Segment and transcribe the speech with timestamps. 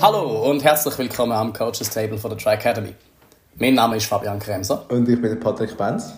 [0.00, 2.94] Hallo und herzlich willkommen am Coaches Table von der Tri Academy.
[3.56, 4.84] Mein Name ist Fabian Kremser.
[4.90, 6.12] Und ich bin Patrick Benz.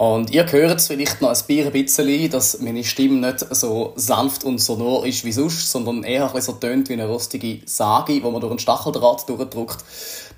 [0.00, 4.56] Und ihr hört es vielleicht noch ein bisschen, dass meine Stimme nicht so sanft und
[4.56, 8.40] sonor ist wie sonst, sondern eher ein so tönt wie eine rostige Sage, wo man
[8.40, 9.76] durch einen Stacheldraht durchdrückt.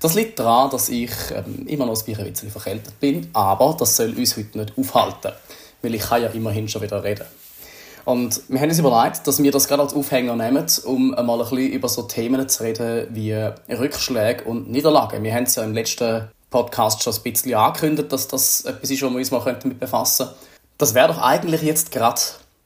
[0.01, 4.13] Das liegt daran, dass ich ähm, immer noch ein bisschen verkältet bin, aber das soll
[4.17, 5.31] uns heute nicht aufhalten,
[5.81, 7.25] weil ich kann ja immerhin schon wieder reden.
[8.03, 11.37] Und wir haben uns überlegt, dass wir das gerade als Aufhänger nehmen, um mal ein
[11.37, 13.31] bisschen über so Themen zu reden wie
[13.73, 15.23] Rückschläge und Niederlagen.
[15.23, 19.01] Wir haben es ja im letzten Podcast schon ein bisschen angekündigt, dass das etwas ist,
[19.01, 20.41] wo wir uns mal damit befassen könnten.
[20.77, 22.21] Das wäre doch eigentlich jetzt gerade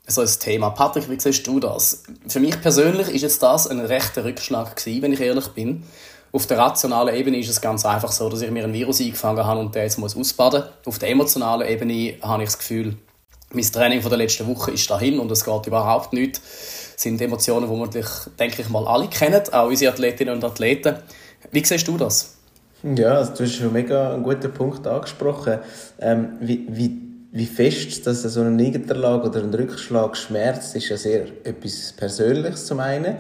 [0.06, 0.72] so ein Thema.
[0.72, 2.04] Patrick, wie siehst du das?
[2.28, 5.84] Für mich persönlich ist jetzt das ein rechter Rückschlag gewesen, wenn ich ehrlich bin.
[6.34, 9.46] Auf der rationalen Ebene ist es ganz einfach so, dass ich mir ein Virus eingefangen
[9.46, 10.64] habe und der jetzt muss ausbaden.
[10.86, 12.98] Auf der emotionalen Ebene habe ich das Gefühl,
[13.54, 16.38] mein Training von der letzten Woche ist dahin und es geht überhaupt nicht.
[16.38, 18.06] Das sind Emotionen, die wir,
[18.38, 20.98] denke ich mal, alle kennen, auch unsere Athletinnen und Athleten.
[21.52, 22.37] Wie siehst du das?
[22.84, 25.60] Ja, also du hast schon mega einen guten Punkt angesprochen.
[26.00, 30.98] Ähm, wie, wie, wie fest dass so eine Niederlage oder ein Rückschlag schmerzt, ist ja
[30.98, 33.16] sehr etwas Persönliches zum einen.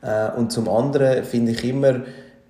[0.00, 2.00] Äh, und zum anderen finde ich immer,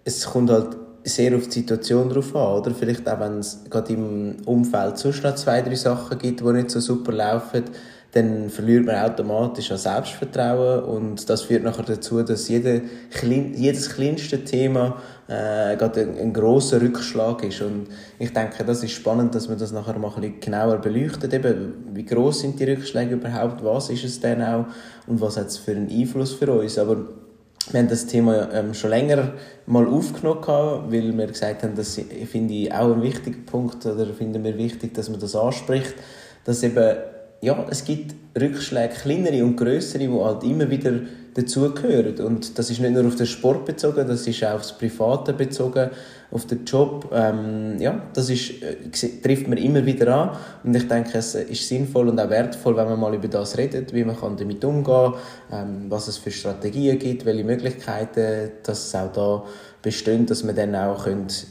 [0.05, 2.71] es kommt halt sehr auf die Situation drauf an, oder?
[2.71, 6.71] Vielleicht auch, wenn es gerade im Umfeld sonst noch zwei, drei Sachen gibt, die nicht
[6.71, 7.65] so super laufen,
[8.13, 12.83] dann verliert man automatisch an Selbstvertrauen und das führt nachher dazu, dass jede,
[13.57, 17.63] jedes kleinste Thema äh, gerade ein, ein großer Rückschlag ist.
[17.63, 17.87] Und
[18.19, 21.73] ich denke, das ist spannend, dass man das nachher mal ein bisschen genauer beleuchtet, eben,
[21.95, 24.67] wie groß sind die Rückschläge überhaupt, was ist es denn auch?
[25.07, 26.99] Und was hat es für einen Einfluss für uns, aber
[27.71, 29.33] wir haben das Thema ähm, schon länger
[29.65, 30.43] mal aufgenommen,
[30.91, 31.99] weil wir gesagt haben, das
[32.31, 35.95] finde ich auch ein wichtiger Punkt oder finden wir wichtig, dass man das anspricht,
[36.45, 36.97] dass eben
[37.43, 40.93] ja, es gibt Rückschläge, kleinere und größere, die halt immer wieder
[41.35, 42.19] dazugehören.
[42.21, 45.91] Und das ist nicht nur auf den Sport bezogen, das ist auch aufs Private bezogen,
[46.31, 47.11] auf den Job.
[47.13, 48.77] Ähm, ja, das ist, äh,
[49.23, 50.39] trifft man immer wieder an.
[50.63, 53.93] Und ich denke, es ist sinnvoll und auch wertvoll, wenn man mal über das redet,
[53.93, 55.15] wie man kann damit umgehen kann,
[55.53, 59.45] ähm, was es für Strategien gibt, welche Möglichkeiten dass auch da
[59.83, 61.07] bestehen, dass man dann auch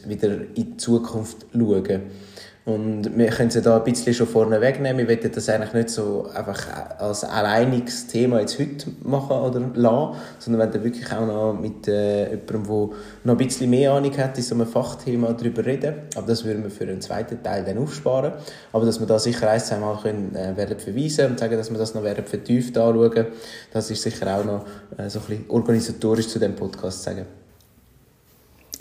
[0.07, 2.30] wieder in die Zukunft schauen können.
[2.63, 5.07] Und wir können sie da ein bisschen schon vorne wegnehmen.
[5.07, 10.19] Wir wollen das eigentlich nicht so einfach als alleiniges Thema jetzt heute machen oder lassen,
[10.37, 12.89] sondern wollen wirklich auch noch mit äh, jemandem, der
[13.23, 15.95] noch ein bisschen mehr Ahnung hat, in so einem Fachthema darüber reden.
[16.15, 18.33] Aber das würden wir für einen zweiten Teil dann aufsparen.
[18.71, 21.71] Aber dass wir da sicher ein, zwei Mal können, äh, werden verweisen und sagen, dass
[21.71, 23.25] wir das noch werden vertieft anschauen,
[23.73, 24.65] das ist sicher auch noch
[24.97, 27.40] äh, so ein bisschen organisatorisch zu dem Podcast sagen.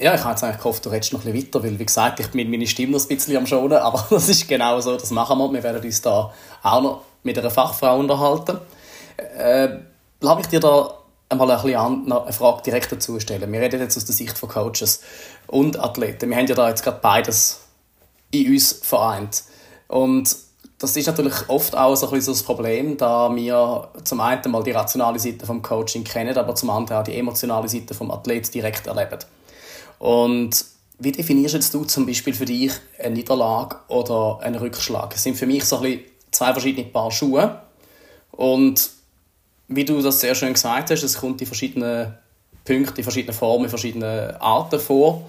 [0.01, 2.21] Ja, ich habe jetzt eigentlich gehofft, du redest noch ein bisschen weiter, weil, wie gesagt,
[2.21, 5.11] ich bin meine Stimme noch ein bisschen am Schonen, aber das ist genau so, das
[5.11, 5.53] machen wir.
[5.53, 8.59] Wir werden uns da auch noch mit einer Fachfrau unterhalten.
[9.37, 9.69] Äh,
[10.21, 10.95] lass ich dir da
[11.29, 13.53] einmal ein bisschen eine Frage direkt dazu stellen.
[13.53, 15.03] Wir reden jetzt aus der Sicht von Coaches
[15.47, 16.31] und Athleten.
[16.31, 17.61] Wir haben ja da jetzt gerade beides
[18.31, 19.43] in uns vereint.
[19.87, 20.35] Und
[20.79, 24.63] das ist natürlich oft auch so ein bisschen das Problem, da wir zum einen mal
[24.63, 28.55] die rationale Seite vom Coaching kennen, aber zum anderen auch die emotionale Seite vom Athlet
[28.55, 29.19] direkt erleben.
[30.01, 30.65] Und
[30.99, 35.11] wie definierst du zum Beispiel für dich eine Niederlage oder einen Rückschlag?
[35.11, 36.01] Das sind für mich so ein bisschen
[36.31, 37.61] zwei verschiedene Paar Schuhe.
[38.33, 38.91] Und
[39.69, 42.15] wie du das sehr schön gesagt hast, es kommt in verschiedenen
[42.65, 45.23] Punkten, in verschiedenen Formen, in verschiedenen Arten vor.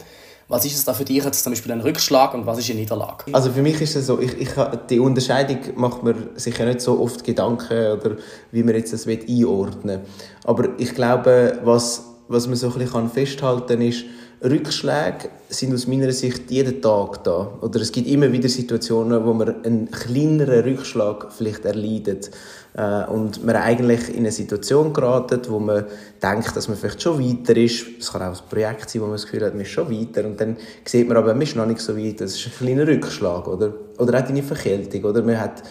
[0.47, 2.79] Was ist es da für dich jetzt zum Beispiel ein Rückschlag und was ist eine
[2.79, 3.25] Niederlage?
[3.33, 4.49] Also für mich ist es so, ich, ich,
[4.89, 8.15] die Unterscheidung macht man sich ja nicht so oft Gedanken oder
[8.51, 10.07] wie man jetzt das einordnen will.
[10.45, 14.05] Aber ich glaube, was, was man so ein bisschen festhalten kann, ist,
[14.43, 17.59] Rückschläge sind aus meiner Sicht jeden Tag da.
[17.61, 22.31] Oder es gibt immer wieder Situationen, wo man einen kleineren Rückschlag vielleicht erleidet.
[22.73, 25.85] Äh, und man eigentlich in eine Situation geratet, wo man
[26.23, 27.85] denkt, dass man vielleicht schon weiter ist.
[27.99, 30.25] Es kann auch ein Projekt sein, wo man das Gefühl hat, man ist schon weiter.
[30.25, 32.19] Und dann sieht man aber, man ist noch nicht so weit.
[32.21, 33.71] Das ist ein kleiner Rückschlag, oder?
[33.99, 35.21] Oder auch eine Verkältung, oder?
[35.21, 35.61] Man hat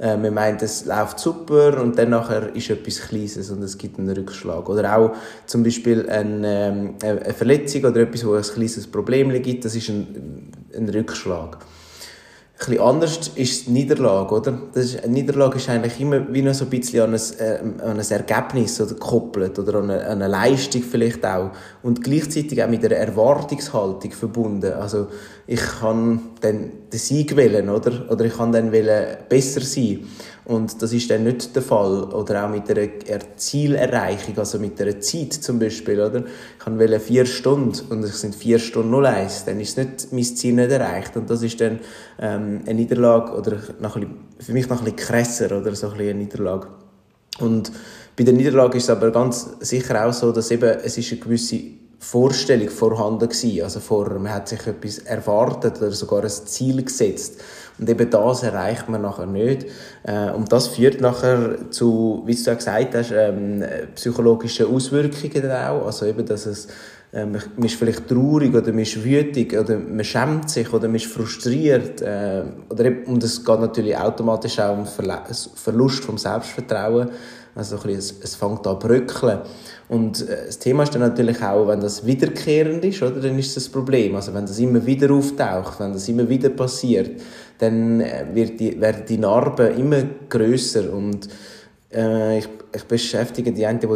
[0.00, 3.98] äh, man meint, es läuft super und dann nachher ist etwas Kleines und es gibt
[3.98, 4.66] einen Rückschlag.
[4.68, 5.12] Oder auch
[5.44, 9.74] zum Beispiel eine, ähm, eine Verletzung oder etwas, wo es ein kleines Problem gibt, das
[9.74, 11.58] ist ein, ein Rückschlag.
[12.60, 14.58] Ein bisschen anders ist die Niederlage, oder?
[14.74, 17.82] Das ist, eine Niederlage ist eigentlich immer wie noch so ein bisschen an ein, äh,
[17.82, 21.52] an ein Ergebnis oder gekoppelt oder an eine, an eine Leistung vielleicht auch.
[21.82, 24.74] Und gleichzeitig auch mit einer Erwartungshaltung verbunden.
[24.74, 25.08] Also
[25.50, 28.08] ich kann dann den Sieg wählen, oder?
[28.08, 30.06] Oder ich kann dann wählen, besser sein.
[30.44, 32.04] Und das ist dann nicht der Fall.
[32.04, 32.88] Oder auch mit einer
[33.36, 36.20] Zielerreichung, also mit einer Zeit zum Beispiel, oder?
[36.20, 39.46] Ich kann wählen vier Stunden und es sind vier Stunden 01.
[39.46, 41.16] Dann ist nicht, mein Ziel nicht erreicht.
[41.16, 41.80] Und das ist dann,
[42.20, 45.74] ähm, eine Niederlage, oder noch ein bisschen, für mich noch ein bisschen krasser, oder?
[45.74, 46.68] So ein eine Niederlage.
[47.40, 47.72] Und
[48.16, 51.20] bei der Niederlage ist es aber ganz sicher auch so, dass eben, es ist eine
[51.20, 53.62] gewisse Vorstellung vorhanden gewesen.
[53.62, 57.40] Also vorher, man hat sich etwas erwartet oder sogar ein Ziel gesetzt.
[57.78, 59.66] Und eben das erreicht man nachher nicht.
[60.02, 63.62] Äh, und das führt nachher zu, wie du auch gesagt hast, ähm,
[63.94, 65.86] psychologischen Auswirkungen auch.
[65.86, 66.68] Also eben, dass es
[67.12, 70.96] äh, man ist vielleicht traurig oder man ist wütig oder man schämt sich oder man
[70.96, 72.00] ist frustriert.
[72.00, 77.10] Äh, oder und es geht natürlich automatisch auch um Verlust vom Selbstvertrauen.
[77.54, 79.40] Also ein bisschen, es, fängt an bröckeln.
[79.88, 83.56] Und äh, das Thema ist dann natürlich auch, wenn das wiederkehrend ist, oder, dann ist
[83.56, 84.14] das ein Problem.
[84.14, 87.20] Also wenn das immer wieder auftaucht, wenn das immer wieder passiert,
[87.58, 91.28] dann äh, wird die, werden die Narben immer größer und
[91.92, 93.88] äh, ich, ich beschäftige die einen, die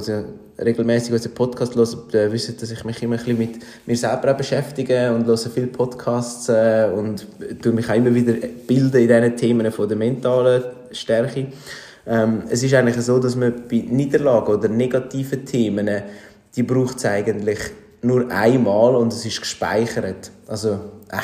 [0.58, 5.26] regelmäßig unseren Podcast hören, wissen, dass ich mich immer ein mit mir selber beschäftige und
[5.26, 7.26] höre viele Podcasts äh, und
[7.62, 8.34] tue mich auch immer wieder
[8.66, 10.62] bilden in diesen Themen von der mentalen
[10.92, 11.46] Stärke.
[12.06, 15.88] Ähm, es ist eigentlich so, dass man bei Niederlagen oder negativen Themen,
[16.54, 17.58] die braucht es eigentlich
[18.02, 20.30] nur einmal und es ist gespeichert.
[20.46, 20.78] Also,
[21.10, 21.18] äh,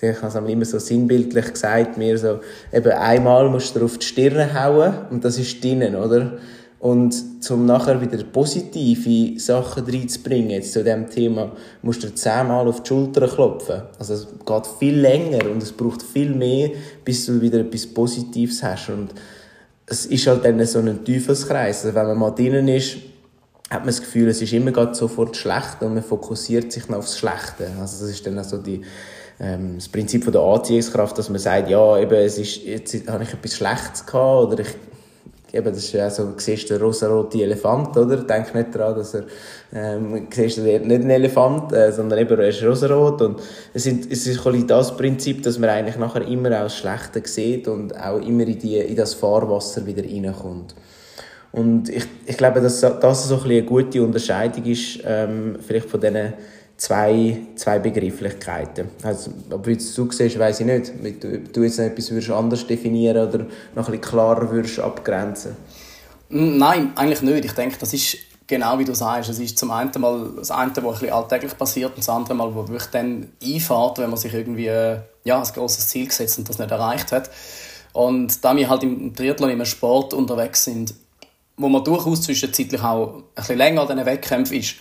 [0.08, 2.40] ich habe es immer so sinnbildlich gesagt, mir so,
[2.72, 6.38] eben einmal musst du auf die Stirn hauen und das ist drinnen, oder?
[6.80, 11.50] Und zum nachher wieder positive Sachen reinzubringen, jetzt zu diesem Thema,
[11.82, 13.82] musst du zehnmal auf die Schulter klopfen.
[13.98, 16.70] Also es geht viel länger und es braucht viel mehr,
[17.04, 18.90] bis du wieder etwas Positives hast.
[18.90, 19.08] Und
[19.90, 21.84] es ist halt dann so ein Teufelskreis.
[21.84, 22.96] Also wenn man mal drinnen ist,
[23.70, 26.98] hat man das Gefühl, es ist immer gerade sofort schlecht und man fokussiert sich noch
[26.98, 27.70] aufs Schlechte.
[27.80, 28.82] Also das ist dann also die,
[29.40, 33.24] ähm, das Prinzip von der Anziehungskraft, dass man sagt, ja, eben, es ist, jetzt habe
[33.24, 34.74] ich etwas Schlechtes gehabt oder ich
[35.52, 38.18] eben, das ist ja so, siehst den rosa-roten Elefant, oder?
[38.18, 39.24] Denk nicht daran, dass er,
[39.72, 43.40] ähm, siehst du nicht einen Elefant, äh, sondern eben, er ist rosarot und
[43.72, 47.22] es, sind, es ist ein das Prinzip, dass man eigentlich nachher immer auch das Schlechte
[47.24, 50.74] sieht und auch immer in, die, in das Fahrwasser wieder reinkommt.
[51.50, 56.00] Und ich, ich glaube, dass das so ein eine gute Unterscheidung ist, ähm, vielleicht von
[56.00, 56.34] diesen
[56.78, 58.88] zwei, zwei Begrifflichkeiten.
[59.02, 60.92] Also, ob du es so siehst, weiss ich nicht.
[61.24, 63.38] Ob du jetzt etwas würdest anders definieren oder
[63.74, 65.56] noch ein bisschen klarer würdest abgrenzen
[66.30, 67.44] Nein, eigentlich nicht.
[67.44, 68.16] Ich denke, das ist
[68.46, 69.28] genau wie du sagst.
[69.28, 72.54] Es ist zum einen mal das eine, was ein alltäglich passiert, und das andere Mal,
[72.54, 76.58] wo wirklich dann einfährt, wenn man sich irgendwie ja, ein grosses Ziel gesetzt und das
[76.58, 77.30] nicht erreicht hat.
[77.92, 80.94] Und da wir halt im Triathlon im Sport unterwegs sind,
[81.56, 84.76] wo man durchaus zwischenzeitlich auch ein bisschen länger an diesen Wettkämpfen ist,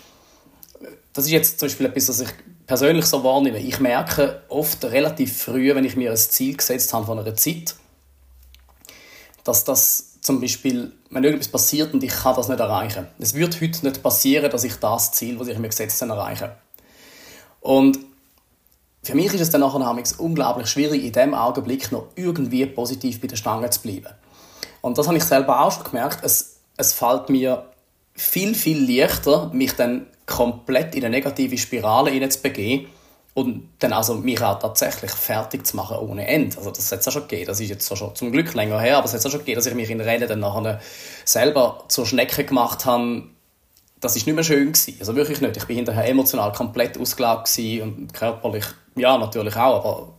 [1.17, 2.29] das ist jetzt zum Beispiel etwas, was ich
[2.67, 3.57] persönlich so wahrnehme.
[3.57, 7.73] Ich merke oft relativ früh, wenn ich mir ein Ziel gesetzt habe von einer Zeit,
[9.43, 13.07] dass das zum Beispiel, wenn irgendwas passiert und ich kann das nicht erreichen.
[13.17, 16.55] Es wird heute nicht passieren, dass ich das Ziel, das ich mir gesetzt habe, erreiche.
[17.61, 17.97] Und
[19.01, 23.27] für mich ist es dann nachher unglaublich schwierig, in dem Augenblick noch irgendwie positiv bei
[23.27, 24.13] der Stange zu bleiben.
[24.81, 26.19] Und das habe ich selber auch schon gemerkt.
[26.23, 27.65] Es, es fällt mir
[28.17, 32.87] viel, viel leichter, mich dann komplett in eine negative Spirale hineinzubegeben
[33.33, 36.57] und dann also mich auch tatsächlich fertig zu machen ohne Ende.
[36.57, 37.45] Also das hat es ja schon gegeben.
[37.45, 39.67] Das ist jetzt schon zum Glück länger her, aber es hat ja schon gegeben, dass
[39.67, 40.81] ich mich in Rennen dann nachher
[41.23, 43.23] selber zur Schnecke gemacht habe.
[44.01, 44.95] Das ist nicht mehr schön gewesen.
[44.99, 45.55] Also wirklich nicht.
[45.55, 48.65] Ich bin hinterher emotional komplett ausgelaugt und körperlich,
[48.95, 50.13] ja, natürlich auch, aber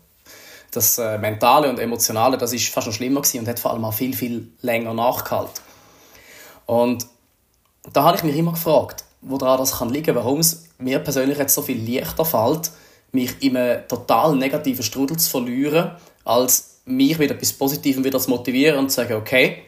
[0.71, 3.85] das äh, Mentale und Emotionale, das ist fast noch schlimmer gewesen und hat vor allem
[3.85, 5.63] auch viel, viel länger nachgehalten.
[6.67, 7.07] Und
[7.93, 11.55] da habe ich mich immer gefragt, woran das kann liegen, warum es mir persönlich jetzt
[11.55, 12.71] so viel leichter fällt,
[13.13, 15.93] mich in einem total negativen Strudel zu verlieren,
[16.25, 19.63] als mich wieder etwas Positivem wieder zu motivieren und zu sagen, okay,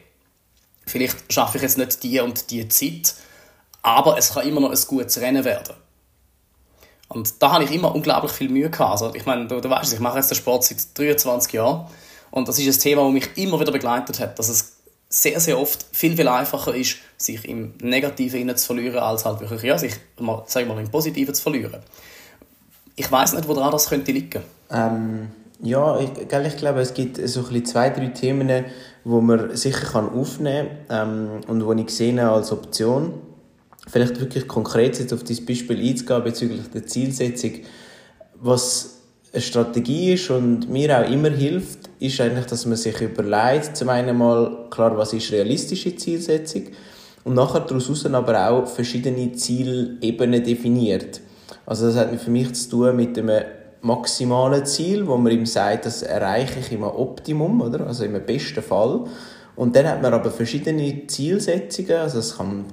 [0.86, 3.14] vielleicht schaffe ich jetzt nicht die und die Zeit,
[3.82, 5.74] aber es kann immer noch ein gutes Rennen werden.
[7.08, 8.92] Und da habe ich immer unglaublich viel Mühe gehabt.
[8.92, 11.86] Also, ich meine, du, du weißt, ich mache jetzt den Sport seit 23 Jahren
[12.30, 14.76] und das ist ein Thema, das mich immer wieder begleitet hat, dass es
[15.08, 19.62] sehr, sehr oft viel, viel einfacher ist, sich im Negativen zu verlieren, als halt wirklich,
[19.62, 21.80] ja, sich, mal, wir mal, im Positiven zu verlieren.
[22.96, 24.42] Ich weiß nicht, woran das könnte liegen.
[24.70, 25.28] Ähm,
[25.62, 28.64] ja, ich, ich glaube, es gibt so ein zwei, drei Themen,
[29.04, 33.14] wo man sicher kann aufnehmen kann ähm, und die ich sehe als Option.
[33.86, 37.52] Vielleicht wirklich konkret jetzt auf dieses Beispiel einzugehen bezüglich der Zielsetzung.
[38.36, 39.00] Was
[39.32, 43.90] eine Strategie ist und mir auch immer hilft, ist eigentlich, dass man sich überlegt, zum
[43.90, 46.68] einen mal, klar, was ist realistische Zielsetzung
[47.24, 51.20] und nachher daraus aber auch verschiedene Zielebenen definiert.
[51.66, 53.44] Also das hat für mich zu tun mit einem
[53.82, 57.86] maximalen Ziel, wo man ihm sagt, das erreiche ich im Optimum, oder?
[57.86, 59.04] Also im besten Fall.
[59.56, 62.64] Und dann hat man aber verschiedene Zielsetzungen, also es kann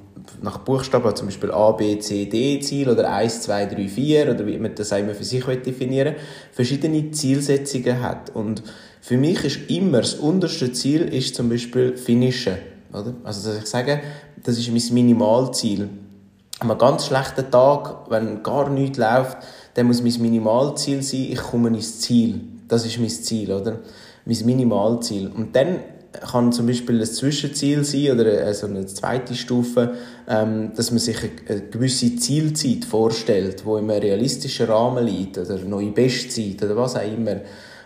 [0.41, 4.45] nach Buchstaben zum Beispiel A, B, C, D Ziel oder 1, 2, 3, 4 oder
[4.45, 8.35] wie man das immer für sich definieren will, verschiedene Zielsetzungen hat.
[8.35, 8.63] Und
[9.01, 12.57] für mich ist immer das unterste Ziel ist zum Beispiel Finishen.
[12.91, 13.13] Oder?
[13.23, 14.01] Also dass ich sage,
[14.47, 15.89] das ist mein Minimalziel.
[16.59, 19.39] An einem ganz schlechten Tag, wenn gar nichts läuft,
[19.73, 22.39] dann muss mein Minimalziel sein, ich komme ins Ziel.
[22.69, 23.79] Das ist mein Ziel, oder?
[24.23, 25.27] Mein Minimalziel.
[25.35, 25.79] Und dann
[26.31, 29.95] kann zum Beispiel ein Zwischenziel sein oder so eine zweite Stufe,
[30.29, 31.17] ähm, dass man sich
[31.49, 36.77] eine gewisse Zielzeit vorstellt, wo in einem realistischen Rahmen liegt oder eine neue Bestzeit oder
[36.77, 37.41] was auch immer.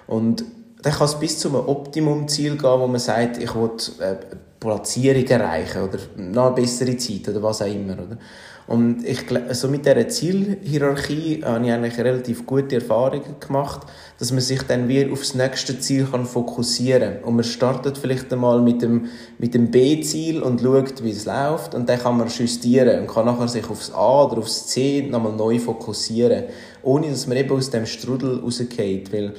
[0.06, 0.46] Und
[0.84, 4.20] dann kann es bis zu einem Optimumziel gehen, wo man sagt, ich will eine
[4.62, 7.94] Platzierung erreichen oder noch eine bessere Zeit oder was auch immer.
[7.94, 8.18] Oder?
[8.68, 13.88] Und ich, also mit dieser Zielhierarchie habe ich eigentlich relativ gute Erfahrungen gemacht,
[14.20, 17.24] dass man sich dann wieder aufs nächste Ziel kann fokussieren kann.
[17.24, 19.08] Und man startet vielleicht einmal mit dem,
[19.40, 21.74] mit dem B-Ziel und schaut, wie es läuft.
[21.74, 25.34] Und dann kann man justieren und kann nachher sich aufs A oder aufs C nochmal
[25.34, 26.44] neu fokussieren.
[26.84, 29.12] Ohne, dass man eben aus dem Strudel rausgeht.
[29.12, 29.34] Weil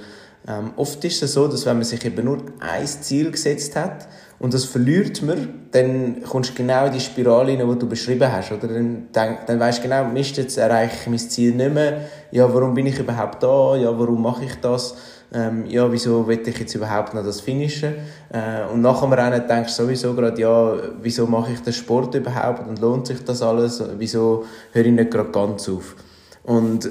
[0.49, 4.09] ähm, oft ist es so, dass wenn man sich eben nur ein Ziel gesetzt hat,
[4.43, 8.31] und das verliert man, dann kommst du genau in die Spirale rein, die du beschrieben
[8.31, 8.51] hast.
[8.51, 12.01] Oder dann, dann, dann weißt du genau, Mist, jetzt erreiche ich mein Ziel nicht mehr.
[12.33, 13.77] Ja, warum bin ich überhaupt da?
[13.77, 14.97] Ja, warum mache ich das?
[15.33, 17.95] Ähm, ja, wieso will ich jetzt überhaupt noch das finishen?
[18.31, 22.17] Äh, und nachher am Rennen denkst du sowieso gerade, ja, wieso mache ich den Sport
[22.17, 23.81] überhaupt und lohnt sich das alles?
[23.97, 25.95] Wieso höre ich nicht gerade ganz auf?
[26.43, 26.91] Und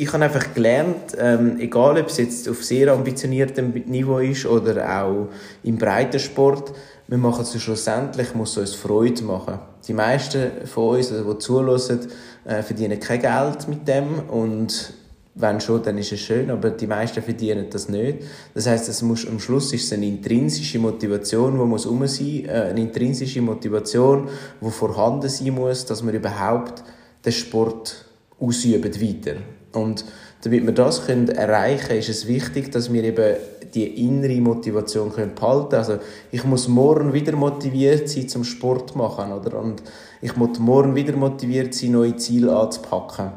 [0.00, 5.02] ich habe einfach gelernt, ähm, egal ob es jetzt auf sehr ambitioniertem Niveau ist oder
[5.02, 5.26] auch
[5.64, 6.72] im Breitensport,
[7.08, 9.58] wir machen es schlussendlich, muss es uns Freude machen.
[9.88, 12.00] Die meisten von uns, also die zuhören,
[12.44, 14.92] äh, verdienen kein Geld mit dem und
[15.34, 18.18] wenn schon, dann ist es schön, aber die meisten verdienen das nicht.
[18.54, 22.44] Das heißt, es muss, am Schluss ist es eine intrinsische Motivation, die muss um sein,
[22.44, 24.28] äh, eine intrinsische Motivation,
[24.60, 26.84] die vorhanden sein muss, dass man überhaupt
[27.24, 28.04] den Sport
[28.38, 29.38] ausüben weiter.
[29.72, 30.04] Und
[30.42, 33.36] damit wir das können erreichen können, ist es wichtig, dass wir eben
[33.74, 35.72] die innere Motivation behalten können.
[35.72, 35.98] Also
[36.30, 39.58] ich muss morgen wieder motiviert sein zum Sport machen, oder?
[39.58, 39.82] Und
[40.22, 43.32] ich muss morgen wieder motiviert sein, neue Ziele anzupacken.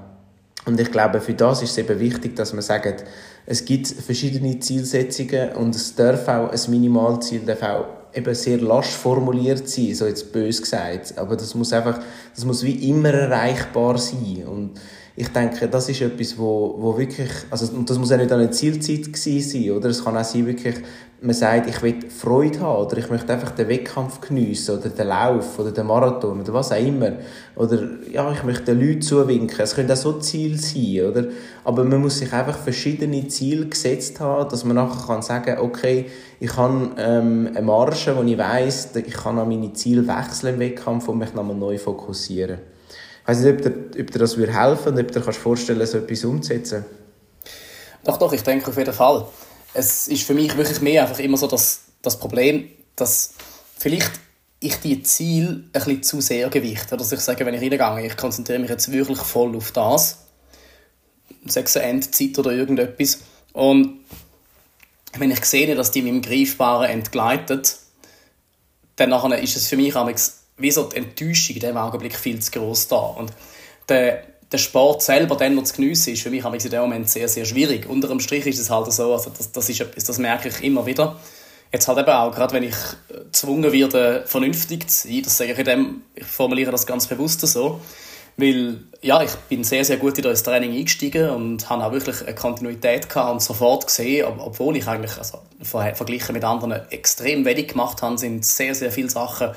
[0.65, 3.03] Und ich glaube, für das ist es eben wichtig, dass man sagt,
[3.45, 8.89] es gibt verschiedene Zielsetzungen und es darf auch ein Minimalziel darf auch eben sehr lasch
[8.89, 11.17] formuliert sein, so jetzt bös gesagt.
[11.17, 12.00] Aber das muss einfach,
[12.35, 14.43] das muss wie immer erreichbar sein.
[14.45, 14.71] Und
[15.15, 18.50] ich denke, das ist etwas, wo, wo wirklich, also, und das muss ja nicht eine
[18.50, 19.89] Zielzeit sein, oder?
[19.89, 20.75] Es kann auch sein, wirklich,
[21.22, 25.08] man sagt, ich will Freude haben, oder ich möchte einfach den Wettkampf geniessen, oder den
[25.08, 27.12] Lauf, oder den Marathon, oder was auch immer.
[27.58, 29.60] Oder, ja, ich möchte den Leuten zuwinken.
[29.60, 31.25] Es können auch so Ziele sein, oder?
[31.65, 36.06] Aber man muss sich einfach verschiedene Ziele gesetzt haben, dass man nachher kann sagen, okay,
[36.39, 40.60] ich habe ähm, eine Marge, wo ich weiss, ich kann an meine Ziele wechseln im
[40.62, 42.70] Wettkampf und mich nochmal neu fokussieren.
[43.23, 45.79] Ich weiß nicht, ob dir, ob dir das würde helfen und ob du dir vorstellen
[45.79, 46.85] kannst, so etwas umzusetzen.
[48.03, 49.25] Doch, doch, ich denke auf jeden Fall.
[49.73, 53.33] Es ist für mich wirklich mehr einfach immer so das, das Problem, dass
[53.77, 54.11] vielleicht
[54.59, 56.97] ich die Ziel ein bisschen zu sehr gewichte.
[56.97, 60.19] Dass ich sage, wenn ich reingehe, ich konzentriere mich jetzt wirklich voll auf das,
[61.45, 63.19] sechs Endzeit oder irgendetwas.
[63.53, 63.99] Und
[65.17, 67.77] wenn ich sehe, dass die mit dem Greifbaren entgleitet,
[68.95, 69.95] dann ist es für mich
[70.62, 72.98] wie so die Enttäuschung in diesem Augenblick viel zu groß da.
[72.98, 73.32] Und
[73.89, 77.27] der, der Sport selber dann noch zu geniessen, ist für mich in dem Moment sehr,
[77.27, 77.89] sehr schwierig.
[77.89, 80.86] Unter dem Strich ist es halt so, also das, das, ist das merke ich immer
[80.86, 81.20] wieder.
[81.72, 82.75] Jetzt halt eben auch, gerade wenn ich
[83.08, 87.39] gezwungen werde, vernünftig zu sein, das sage ich in dem, ich formuliere das ganz bewusst
[87.41, 87.80] so,
[88.36, 92.22] weil, ja, ich bin sehr, sehr gut in das Training eingestiegen und habe auch wirklich
[92.24, 97.70] eine Kontinuität gehabt und sofort gesehen, obwohl ich eigentlich, also verglichen mit anderen, extrem wenig
[97.70, 99.51] gemacht habe, sind sehr, sehr viele Sachen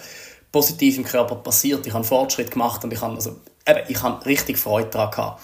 [0.55, 1.85] positiv im Körper passiert.
[1.85, 5.43] Ich habe Fortschritt gemacht und ich habe, also, eben, ich habe richtig Freude daran gehabt.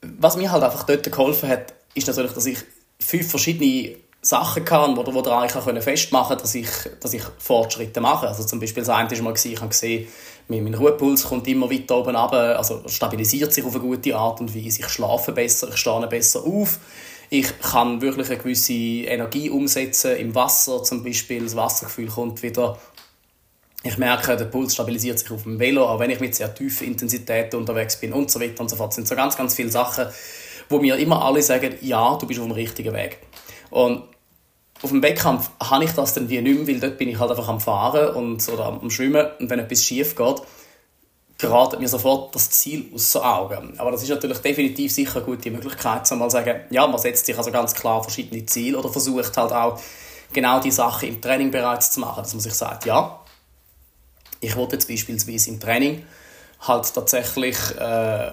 [0.00, 2.58] Was mir halt einfach dort geholfen hat, ist natürlich, dass ich
[3.00, 6.68] fünf verschiedene Sachen kann, wo, wo daran ich festmachen konnte, dass ich,
[7.00, 8.28] dass ich Fortschritte mache.
[8.28, 10.06] Also zum Beispiel das eine mal, ich habe gesehen,
[10.46, 14.54] mein Ruhepuls kommt immer weiter oben runter, also stabilisiert sich auf eine gute Art und
[14.54, 14.80] Weise.
[14.80, 16.78] Ich schlafe besser, ich stehe besser auf.
[17.28, 21.42] Ich kann wirklich eine gewisse Energie umsetzen im Wasser zum Beispiel.
[21.42, 22.78] Das Wassergefühl kommt wieder
[23.82, 26.88] ich merke, der Puls stabilisiert sich auf dem Velo, auch wenn ich mit sehr tiefen
[26.88, 28.90] Intensitäten unterwegs bin und so weiter und so fort.
[28.90, 30.06] Das sind so ganz, ganz viele Sachen,
[30.68, 33.18] wo mir immer alle sagen, ja, du bist auf dem richtigen Weg.
[33.70, 34.02] Und
[34.82, 37.30] auf dem Wettkampf habe ich das dann wie nicht mehr, weil dort bin ich halt
[37.30, 40.42] einfach am Fahren und, oder am Schwimmen und wenn etwas schief geht,
[41.38, 43.74] gerade mir sofort das Ziel aus den Augen.
[43.78, 47.36] Aber das ist natürlich definitiv sicher eine gute Möglichkeit, zu sagen, ja, man setzt sich
[47.36, 49.80] also ganz klar verschiedene Ziele oder versucht halt auch
[50.32, 53.20] genau die Sachen im Training bereits zu machen, dass man sich sagt, ja,
[54.40, 56.02] ich wollte jetzt beispielsweise im Training
[56.60, 58.32] halt tatsächlich, äh,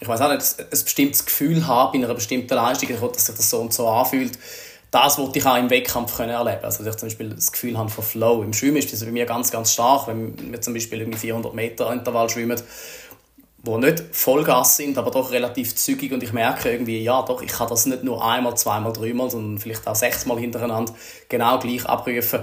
[0.00, 3.26] ich weiß auch nicht, ein bestimmtes Gefühl haben in einer bestimmten Leistung, ich wollte, dass
[3.26, 4.38] sich das so und so anfühlt,
[4.90, 6.62] das wollte ich auch im Wettkampf können erleben.
[6.62, 8.42] Also, dass ich zum Beispiel das Gefühl habe von Flow.
[8.44, 11.52] Im Schwimmen ist das bei mir ganz, ganz stark, wenn wir zum Beispiel irgendwie 400
[11.52, 12.60] Meter Intervall schwimmen,
[13.64, 17.50] wo nicht Vollgas sind, aber doch relativ zügig und ich merke irgendwie, ja doch, ich
[17.50, 20.94] kann das nicht nur einmal, zweimal, dreimal, sondern vielleicht auch sechsmal hintereinander
[21.28, 22.42] genau gleich abrufen.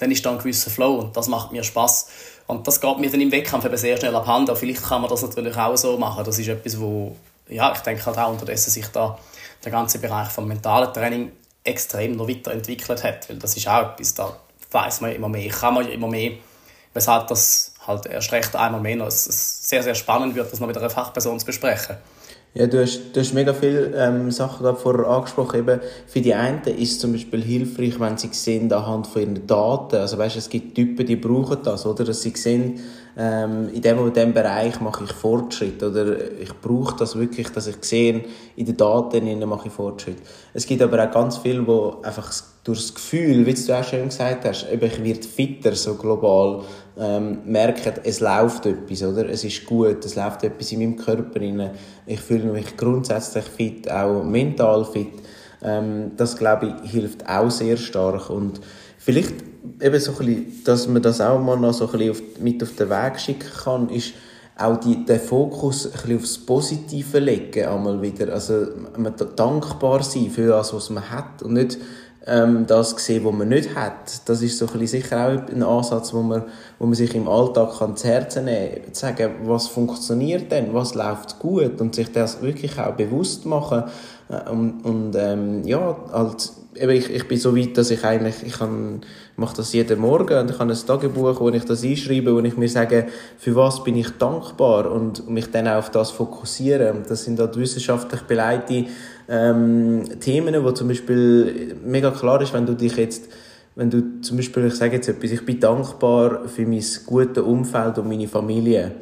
[0.00, 2.08] Dann ist da ein gewisser Flow und das macht mir Spaß.
[2.46, 4.56] Und das geht mir dann im Wettkampf eben sehr schnell abhanden.
[4.56, 6.24] Vielleicht kann man das natürlich auch so machen.
[6.24, 7.14] Das ist etwas, wo,
[7.48, 9.18] ja, ich denke halt auch unterdessen sich da
[9.64, 13.28] der ganze Bereich vom mentalen Training extrem noch weiterentwickelt hat.
[13.28, 14.34] Weil das ist auch etwas, da
[14.70, 16.32] weiß man immer mehr, kann man immer mehr,
[16.94, 20.78] weshalb das halt erst recht einmal mehr noch sehr, sehr spannend wird, das noch mit
[20.78, 21.96] einer Fachperson zu besprechen.
[22.52, 25.60] Ja, du hast, du hast mega viele ähm, Sachen gerade vorher angesprochen.
[25.60, 29.46] Eben, für die einen ist es zum Beispiel hilfreich, wenn sie sehen anhand von ihren
[29.46, 29.96] Daten.
[29.96, 32.02] Also weißt, es gibt Typen, die brauchen das, oder?
[32.02, 32.80] Dass sie sehen,
[33.16, 37.68] ähm, in dem und dem Bereich mache ich Fortschritt oder ich brauche das wirklich, dass
[37.68, 38.24] ich sehe,
[38.56, 40.16] in den Daten mache ich Fortschritt.
[40.52, 42.32] Es gibt aber auch ganz viele, die einfach
[42.64, 46.62] durch das Gefühl, wie du auch schon gesagt hast, eben ich werde fitter, so global,
[47.00, 49.28] ähm, merken, es läuft etwas, oder?
[49.28, 51.70] Es ist gut, es läuft etwas in meinem Körper rein.
[52.06, 55.08] Ich fühle mich grundsätzlich fit, auch mental fit.
[55.62, 58.60] Ähm, das, glaube ich, hilft auch sehr stark und
[58.98, 59.34] vielleicht
[59.80, 62.62] eben so ein bisschen, dass man das auch mal noch so ein bisschen auf, mit
[62.62, 64.12] auf den Weg schicken kann, ist
[64.58, 68.32] auch die, den Fokus ein bisschen aufs Positive legen, einmal wieder.
[68.32, 68.66] Also,
[69.36, 71.78] dankbar sein für das, was man hat und nicht
[72.26, 74.28] ähm, das sehen, was man nicht hat.
[74.28, 76.44] Das ist so ein bisschen sicher auch ein Ansatz, wo man,
[76.78, 78.94] wo man sich im Alltag kann zu Herzen nehmen kann.
[78.94, 83.84] Sagen, was funktioniert denn, was läuft gut und sich das wirklich auch bewusst machen.
[84.28, 88.42] Äh, und, und ähm, ja, halt eben, ich, ich bin so weit, dass ich eigentlich,
[88.44, 89.00] ich kann,
[89.36, 92.56] mache das jeden Morgen und ich habe ein Tagebuch, wo ich das einschreibe, wo ich
[92.56, 93.06] mir sage,
[93.38, 96.92] für was bin ich dankbar und mich dann auch auf das fokussiere.
[96.92, 98.90] Und das sind halt wissenschaftlich beleitete
[99.30, 103.28] ähm, Themen, wo zum Beispiel mega klar ist, wenn du dich jetzt
[103.76, 107.98] wenn du zum Beispiel, ich sage jetzt etwas, ich bin dankbar für mein gutes Umfeld
[107.98, 108.92] und meine Familie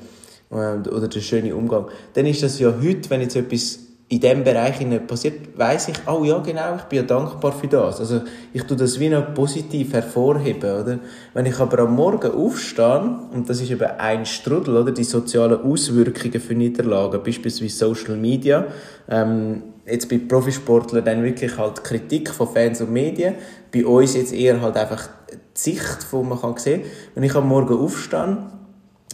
[0.52, 4.42] ähm, oder den schönen Umgang, dann ist das ja heute, wenn jetzt etwas in dem
[4.42, 8.00] Bereich passiert, weiß ich, oh ja, genau, ich bin ja dankbar für das.
[8.00, 8.22] Also,
[8.54, 10.98] ich tue das wie noch positiv hervorheben, oder?
[11.34, 14.92] Wenn ich aber am Morgen aufstehe, und das ist eben ein Strudel, oder?
[14.92, 18.66] Die sozialen Auswirkungen für Niederlagen, beispielsweise Social Media,
[19.10, 23.34] ähm, jetzt bei Profisportlern dann wirklich halt Kritik von Fans und Medien,
[23.72, 26.82] bei uns jetzt eher halt einfach die Sicht, die man kann sehen.
[27.14, 28.38] Wenn ich am Morgen aufstehe,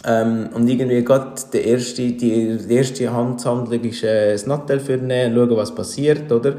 [0.07, 4.99] ähm, und irgendwie gerade die erste, die, die erste Handhandlung ist äh, das Nattel für
[4.99, 6.57] nehmen, schauen, was passiert, oder?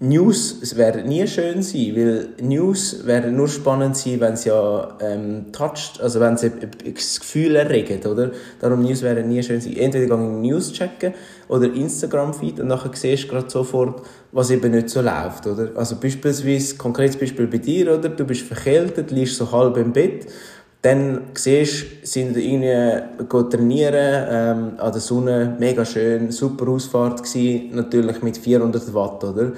[0.00, 5.46] News werden nie schön sein, weil News werden nur spannend sein, wenn sie ja ähm,
[5.50, 6.52] touched, also wenn sie
[6.94, 8.30] das Gefühl erregen, oder?
[8.60, 9.76] Darum News werden nie schön sein.
[9.76, 11.14] Entweder gehe ich News checken
[11.48, 15.70] oder Instagram-Feed und nachher siehst du gerade sofort, was eben nicht so läuft, oder?
[15.74, 18.08] Also beispielsweise, konkretes Beispiel bei dir, oder?
[18.08, 20.28] Du bist verkältet, liegst so halb im Bett
[20.80, 27.74] dann siehst du, sind irgendwie trainieren ähm, an der Sonne, mega schön, super Ausfahrt gewesen,
[27.74, 29.52] natürlich mit 400 Watt, oder?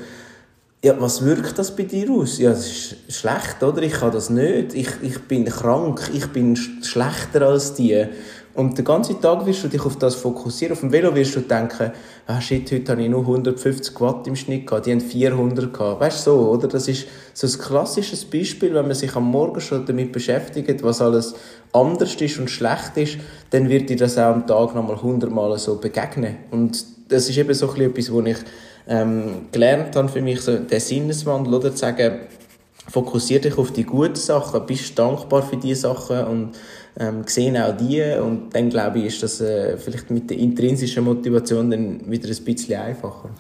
[0.83, 2.39] Ja, was wirkt das bei dir aus?
[2.39, 3.83] Ja, das ist schlecht, oder?
[3.83, 4.73] Ich kann das nicht.
[4.73, 8.07] Ich, ich bin krank, ich bin schlechter als die.
[8.55, 10.73] Und den ganzen Tag wirst du dich auf das fokussieren.
[10.73, 11.93] Auf dem Velo wirst du denken,
[12.31, 16.01] ah shit, heute habe ich nur 150 Watt im Schnitt gehabt, die haben 400 gehabt.
[16.01, 16.69] Weißt du so, oder?
[16.69, 21.01] Das ist so ein klassisches Beispiel, wenn man sich am Morgen schon damit beschäftigt, was
[21.01, 21.35] alles
[21.73, 23.19] anders ist und schlecht ist,
[23.51, 26.37] dann wird dir das auch am Tag nochmal 100 Mal so begegnen.
[26.51, 28.39] Und das ist eben so etwas, was ich
[28.89, 31.73] ähm, gelernt habe für mich, so der Sinneswandel, oder?
[31.73, 32.21] Zu sagen,
[32.91, 36.53] fokussiere dich auf die guten Sachen, bist dankbar für die Sachen und
[36.99, 41.05] ähm, sehen auch die und dann glaube ich, ist das äh, vielleicht mit der intrinsischen
[41.05, 43.31] Motivation dann wieder ein bisschen einfacher.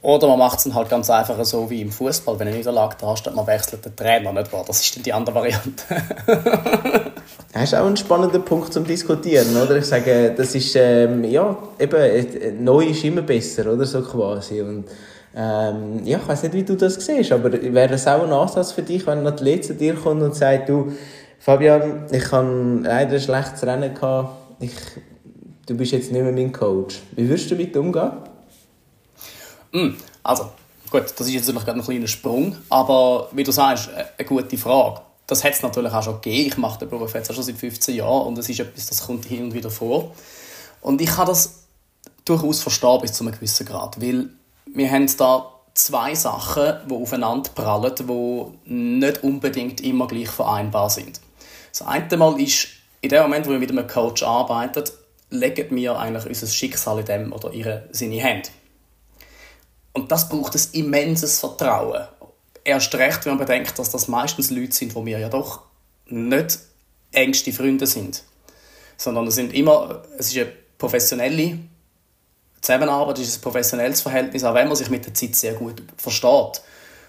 [0.00, 2.96] Oder man macht es dann halt ganz einfach so wie im Fußball, wenn eine Niederlage
[3.00, 4.64] da steht, man wechselt den Trainer, nicht wahr?
[4.66, 5.82] Das ist dann die andere Variante.
[7.52, 9.76] das ist auch ein spannender Punkt zum Diskutieren, oder?
[9.76, 13.84] Ich sage, das ist, ähm, ja, eben, äh, neu ist immer besser, oder?
[13.84, 14.60] So quasi.
[14.62, 14.84] Und,
[15.40, 18.72] ähm, ja, ich weiß nicht, wie du das siehst, aber wäre das auch ein Ansatz
[18.72, 20.92] für dich, wenn ein Athlet zu dir kommt und sagt, du,
[21.38, 23.94] Fabian, ich hatte leider ein schlechtes Rennen.
[23.94, 24.32] Gehabt.
[24.58, 24.72] Ich,
[25.64, 26.98] du bist jetzt nicht mehr mein Coach.
[27.14, 28.10] Wie würdest du damit umgehen?
[29.70, 29.90] Mm,
[30.24, 30.50] also,
[30.90, 34.58] gut, das ist jetzt natürlich gerade ein kleiner Sprung, aber wie du sagst, eine gute
[34.58, 35.02] Frage.
[35.28, 36.48] das hat es natürlich auch schon gegeben.
[36.48, 39.24] Ich mache den Beruf jetzt schon seit 15 Jahren und es ist etwas, das kommt
[39.26, 40.16] hin und wieder vor.
[40.80, 41.62] Und ich kann das
[42.24, 44.30] durchaus verstehen bis zu einem gewissen Grad, weil
[44.74, 51.20] wir haben da zwei Sachen, die aufeinander prallen, die nicht unbedingt immer gleich vereinbar sind.
[51.70, 52.68] Das eine Mal ist,
[53.00, 54.84] in dem Moment, wo wir mit einem Coach arbeiten,
[55.30, 58.48] legen wir eigentlich unser Schicksal in dem oder ihre, seine Hände.
[59.92, 62.06] Und das braucht ein immenses Vertrauen.
[62.64, 65.62] Erst recht, wenn man bedenkt, dass das meistens Leute sind, wo wir ja doch
[66.06, 66.58] nicht
[67.12, 68.22] engste Freunde sind.
[68.96, 71.58] Sondern es sind immer, es ist eine professionelle
[72.60, 76.62] Zusammenarbeit, ist ein professionelles Verhältnis, auch wenn man sich mit der Zeit sehr gut versteht.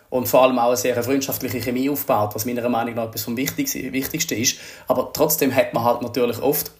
[0.10, 3.38] Und vor allem auch eine sehr freundschaftliche Chemie aufbaut, was meiner Meinung nach etwas vom
[3.38, 4.58] Wichtigsten ist.
[4.88, 6.72] Aber trotzdem hat man halt natürlich oft,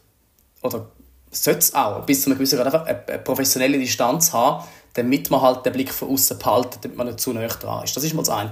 [0.64, 0.88] oder
[1.30, 5.42] sollte es auch bis zu einem gewissen Grad einfach eine professionelle Distanz haben, damit man
[5.42, 7.96] halt den Blick von außen behalten, damit man nicht zu nah dran ist.
[7.96, 8.52] Das ist mal das eine.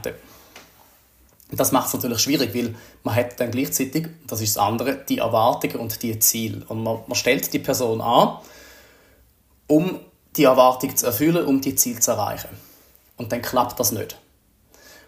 [1.52, 5.20] Das macht es natürlich schwierig, weil man hat dann gleichzeitig, das ist das andere, die
[5.20, 6.64] Erwartungen und die Ziele.
[6.68, 8.38] Und man, man stellt die Person an,
[9.68, 10.00] um
[10.38, 12.50] die Erwartung zu erfüllen, um die Ziele zu erreichen.
[13.18, 14.18] Und dann klappt das nicht.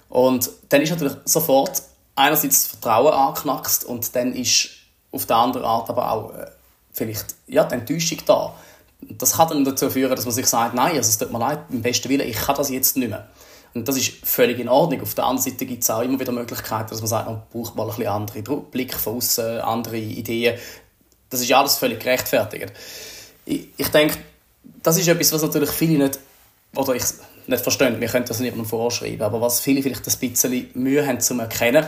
[0.09, 1.83] Und dann ist natürlich sofort
[2.15, 4.69] einerseits das Vertrauen angeknackst und dann ist
[5.11, 6.47] auf der anderen Art aber auch äh,
[6.91, 8.53] vielleicht ja, die Enttäuschung da.
[9.01, 11.59] Das kann dann dazu führen, dass man sich sagt, nein, also es tut mir leid,
[11.69, 13.27] im besten Willen, ich kann das jetzt nicht mehr.
[13.73, 15.01] Und das ist völlig in Ordnung.
[15.01, 17.75] Auf der anderen Seite gibt es auch immer wieder Möglichkeiten, dass man sagt, man braucht
[17.75, 20.59] mal ein bisschen andere Blick von außen, andere Ideen.
[21.29, 22.73] Das ist alles völlig gerechtfertigt.
[23.45, 24.17] Ich, ich denke,
[24.63, 26.19] das ist etwas, was natürlich viele nicht,
[26.75, 27.03] oder ich
[27.47, 27.99] nicht verstehen.
[27.99, 29.21] Wir können das niemandem vorschreiben.
[29.21, 31.85] Aber was viele vielleicht ein bisschen Mühe haben, zu erkennen,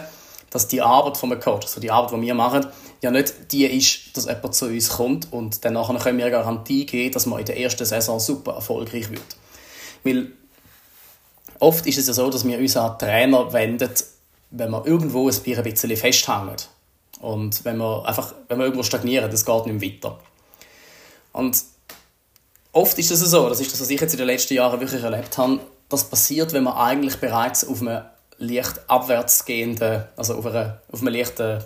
[0.50, 2.68] dass die Arbeit von einem Coach, also die Arbeit, die wir machen,
[3.02, 7.14] ja nicht die ist, dass jemand zu uns kommt und dann können wir Garantie geben,
[7.14, 9.22] dass man in der ersten Saison super erfolgreich wird.
[10.04, 10.32] Weil
[11.60, 13.92] oft ist es ja so, dass wir uns an Trainer wenden,
[14.50, 16.58] wenn wir irgendwo ein bisschen festhängen.
[17.22, 20.20] Und wenn wir einfach, wenn wir irgendwo stagnieren, das geht nicht weiter.
[21.32, 21.64] Und
[22.72, 25.04] oft ist es so, das ist das, was ich jetzt in den letzten Jahren wirklich
[25.04, 28.04] erlebt habe, das passiert, wenn man eigentlich bereits auf einem
[28.38, 31.64] leicht abwärts gehenden, also auf, einer, auf einem leichten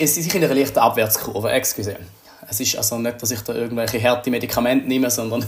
[0.00, 1.96] es ist in einer leichten Abwärtskurve, excuse.
[2.48, 5.44] Es ist also nicht, dass ich da irgendwelche harte Medikamente nehme, sondern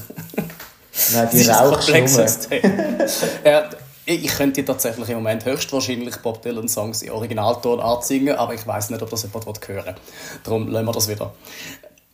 [1.13, 1.89] Nein, die rauchst
[3.45, 3.71] ja,
[4.05, 8.91] Ich könnte tatsächlich im Moment höchstwahrscheinlich Bob Dylan Songs in Originaltonart singen, aber ich weiß
[8.91, 9.95] nicht, ob das jemand hören will.
[10.43, 11.33] Darum lassen wir das wieder.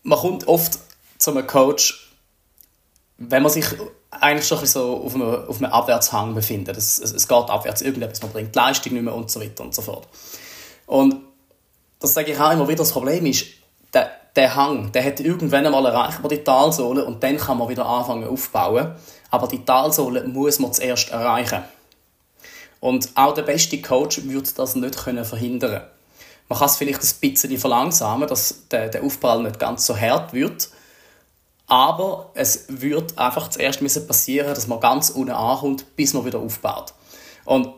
[0.07, 0.79] Man kommt oft
[1.19, 2.12] zu einem Coach,
[3.19, 3.66] wenn man sich
[4.12, 6.77] eigentlich schon so auf einem, auf einem Abwärtshang befindet.
[6.77, 9.75] Es, es, es geht abwärts, irgendetwas, man bringt Leistung nicht mehr und so weiter und
[9.75, 10.07] so fort.
[10.87, 11.16] Und
[11.99, 13.47] das sage ich auch immer wieder, das Problem ist,
[13.92, 17.69] der, der Hang, der hat irgendwann einmal erreicht man die Talsohle und dann kann man
[17.69, 18.95] wieder anfangen aufbauen.
[19.33, 21.64] Aber die Talsohle muss man zuerst erreichen.
[22.79, 25.83] Und auch der beste Coach würde das nicht können verhindern
[26.48, 30.32] Man kann es vielleicht ein bisschen verlangsamen, dass der, der Aufprall nicht ganz so hart
[30.32, 30.68] wird.
[31.66, 36.94] Aber es wird einfach zuerst passieren, dass man ganz unten ankommt, bis man wieder aufbaut.
[37.44, 37.70] Und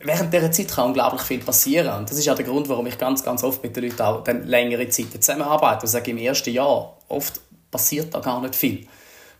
[0.00, 1.98] während dieser Zeit kann unglaublich viel passieren.
[1.98, 4.22] Und das ist auch der Grund, warum ich ganz, ganz oft mit den Leuten auch
[4.22, 5.86] dann längere Zeit zusammenarbeite.
[5.86, 8.86] Ich sage, im ersten Jahr, oft passiert da gar nicht viel.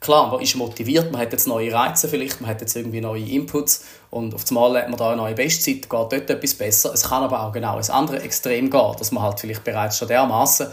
[0.01, 3.25] Klar, man ist motiviert, man hat jetzt neue Reize vielleicht, man hat jetzt irgendwie neue
[3.25, 6.93] Inputs und auf einmal hat man da eine neue Bestzeit, geht dort etwas besser.
[6.93, 10.09] Es kann aber auch genau ins andere Extrem gehen, dass man halt vielleicht bereits schon
[10.09, 10.67] dermaßen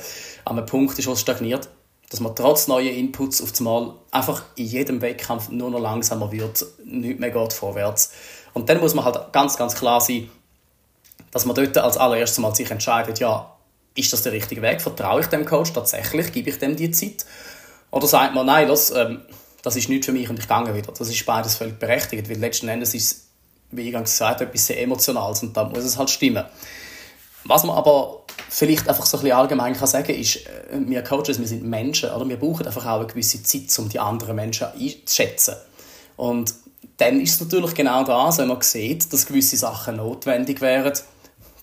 [0.45, 1.69] an einem Punkt ist, wo es stagniert,
[2.09, 6.65] dass man trotz neuer Inputs auf einmal einfach in jedem Wettkampf nur noch langsamer wird,
[6.83, 8.11] nicht mehr geht vorwärts
[8.53, 10.29] und dann muss man halt ganz, ganz klar sein,
[11.31, 13.49] dass man dort als allererstes mal sich entscheidet, ja,
[13.95, 14.81] ist das der richtige Weg?
[14.81, 16.31] Vertraue ich dem Coach tatsächlich?
[16.31, 17.25] Gebe ich dem die Zeit?
[17.93, 19.21] Oder sagt man, nein, das, ähm,
[19.61, 20.91] das ist nicht für mich und ich gehe wieder.
[20.91, 23.27] Das ist beides völlig berechtigt, weil letzten Endes ist es,
[23.69, 26.43] wie ich gesagt habe, etwas sehr Emotionales und da muss es halt stimmen.
[27.45, 31.39] Was man aber vielleicht einfach so ein bisschen allgemein kann sagen ist, äh, wir Coaches,
[31.39, 32.27] wir sind Menschen, oder?
[32.27, 35.55] wir brauchen einfach auch eine gewisse Zeit, um die anderen Menschen einzuschätzen.
[36.17, 36.51] Und
[36.97, 40.93] dann ist es natürlich genau das, wenn man sieht, dass gewisse Sachen notwendig wären,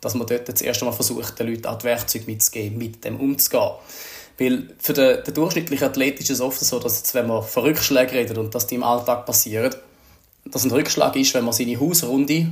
[0.00, 3.18] dass man dort das erste Mal versucht, den Leuten auch die Werkzeuge mitzugeben, mit dem
[3.18, 3.72] umzugehen.
[4.40, 7.62] Weil für den, den durchschnittlichen Athlet ist es oft so, dass jetzt, wenn man von
[7.62, 9.74] Rückschlägen redet und dass die im Alltag passieren,
[10.46, 12.50] dass ein Rückschlag ist, wenn man seine Hausrunde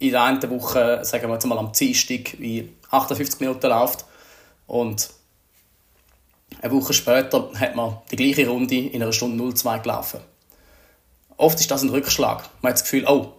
[0.00, 4.04] in der einen Woche, sagen wir jetzt mal am Dienstag, wie 58 Minuten läuft
[4.66, 5.08] und
[6.60, 10.20] eine Woche später hat man die gleiche Runde in einer Stunde 02 gelaufen
[11.38, 12.50] oft ist das ein Rückschlag.
[12.60, 13.32] Man hat das Gefühl, oh,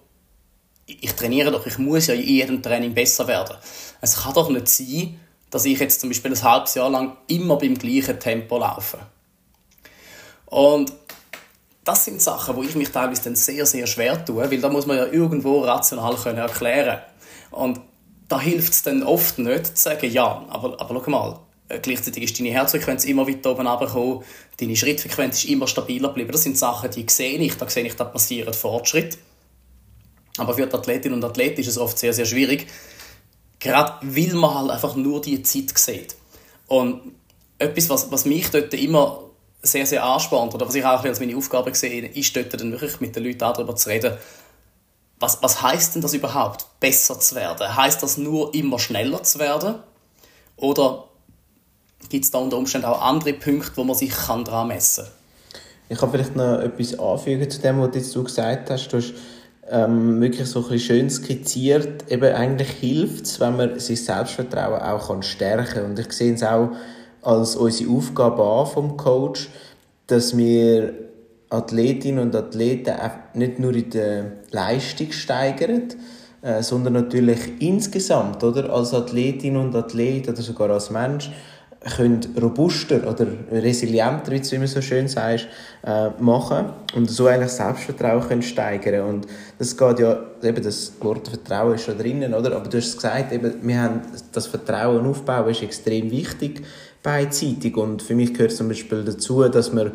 [0.88, 3.56] ich trainiere doch, ich muss ja in jedem Training besser werden.
[4.02, 5.20] Es kann doch nicht sein,
[5.50, 9.00] dass ich jetzt zum Beispiel ein halbes Jahr lang immer beim gleichen Tempo laufe.
[10.46, 10.94] Und
[11.84, 14.86] das sind Sachen, wo ich mich teilweise dann sehr, sehr schwer tue, weil da muss
[14.86, 17.00] man ja irgendwo rational können erklären
[17.52, 17.82] Und
[18.28, 22.24] da hilft es dann oft nicht zu sagen, ja, aber, aber schau mal, äh, gleichzeitig
[22.24, 24.24] ist deine Herzfrequenz immer weiter oben runtergekommen,
[24.60, 26.32] deine Schrittfrequenz ist immer stabiler geblieben.
[26.32, 29.18] Das sind Sachen, die sehe ich, da sehe ich, da passieren Fortschritt.
[30.38, 32.68] Aber für die Athletinnen und Athleten ist es oft sehr, sehr schwierig,
[33.60, 36.16] gerade weil man halt einfach nur die Zeit sieht.
[36.68, 37.14] Und
[37.58, 39.24] etwas, was, was mich dort immer
[39.62, 43.02] sehr, sehr anspornt, oder was ich auch als meine Aufgabe sehe, ist dort dann wirklich
[43.02, 44.18] mit den Leuten darüber zu reden,
[45.20, 47.76] was, was heißt denn das überhaupt, besser zu werden?
[47.76, 49.76] Heißt das nur immer schneller zu werden?
[50.56, 51.06] Oder
[52.08, 55.14] gibt es da unter Umständen auch andere Punkte, wo man sich kann daran messen kann?
[55.90, 58.88] Ich kann vielleicht noch etwas anfügen zu dem, was du jetzt gesagt hast.
[58.90, 59.14] Du hast
[59.70, 62.12] ähm, wirklich so ein schön skizziert.
[62.12, 65.86] Eben eigentlich hilft es, wenn man sein Selbstvertrauen auch kann stärken kann.
[65.86, 66.70] Und ich sehe es auch
[67.22, 69.50] als unsere Aufgabe an vom Coach,
[70.08, 70.94] dass wir
[71.50, 72.96] Athletinnen und Athleten
[73.34, 75.94] nicht nur in der Leistung steigern,
[76.42, 78.72] äh, sondern natürlich insgesamt, oder?
[78.72, 81.32] Als Athletin und Athlet oder sogar als Mensch
[81.96, 85.48] können robuster oder resilienter, wie du immer so schön sagst,
[85.86, 91.30] äh, machen und so eigentlich Selbstvertrauen können steigern und das geht ja, eben das Wort
[91.30, 92.58] Vertrauen ist schon drinnen, oder?
[92.58, 94.02] Aber du hast gesagt, eben, wir haben
[94.34, 96.64] das Vertrauen aufbauen ist extrem wichtig
[97.02, 99.94] beidseitig und für mich gehört zum Beispiel dazu, dass man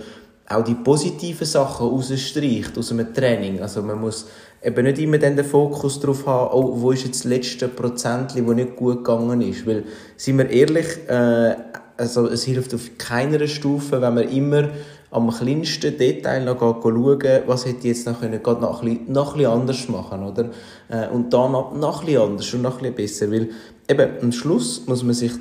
[0.49, 3.61] auch die positiven Sachen rausstreicht aus einem Training.
[3.61, 4.27] Also man muss
[4.65, 8.53] eben nicht immer den Fokus darauf haben, oh, wo ist jetzt das letzte Prozent, wo
[8.53, 9.67] nicht gut gegangen ist.
[9.67, 9.85] Weil,
[10.17, 11.55] sind wir ehrlich, äh,
[11.97, 14.69] also es hilft auf keiner Stufe, wenn man immer
[15.11, 19.13] am kleinsten Detail noch schauen was hätte ich jetzt noch können, gerade noch ein, bisschen,
[19.13, 20.51] noch ein anders machen, oder?
[20.89, 23.51] Äh, und dann noch, noch ein bisschen anders und noch ein bisschen besser, weil
[23.89, 25.33] eben am Schluss muss man sich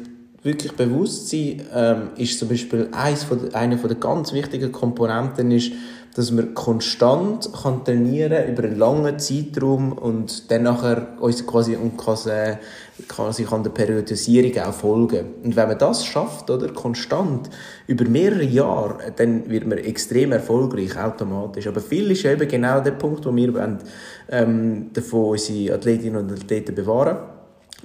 [0.43, 5.51] wirklich bewusst sein, ähm, ist zum Beispiel eins von, eine von der ganz wichtigen Komponenten
[5.51, 5.71] ist,
[6.15, 11.97] dass man konstant kann trainieren über einen langen Zeitraum und dann nachher uns quasi, und
[11.97, 12.29] quasi,
[13.07, 15.25] quasi kann der Periodisierung auch folgen.
[15.43, 17.49] Und wenn man das schafft, oder, konstant,
[17.87, 21.65] über mehrere Jahre, dann wird man extrem erfolgreich, automatisch.
[21.67, 23.79] Aber viel ist eben genau der Punkt, wo wir wollen,
[24.29, 27.17] ähm, davon unsere Athletinnen und Athleten bewahren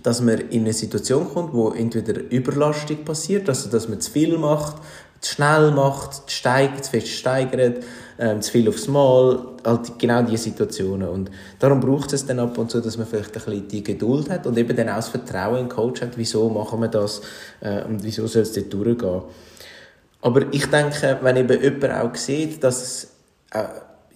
[0.02, 4.38] dass man in eine Situation kommt, wo entweder Überlastung passiert, also dass man zu viel
[4.38, 4.76] macht,
[5.20, 7.84] zu schnell macht, zu, steigt, zu fest steigert,
[8.18, 11.08] ähm, zu viel aufs Mal, halt genau diese Situationen.
[11.08, 14.30] Und darum braucht es dann ab und zu, dass man vielleicht ein bisschen die Geduld
[14.30, 17.20] hat und eben dann auch das Vertrauen in den Coach hat, wieso machen wir das
[17.60, 19.22] äh, und wieso soll es dort durchgehen.
[20.20, 23.04] Aber ich denke, wenn eben jemand auch sieht, dass es
[23.52, 23.64] äh,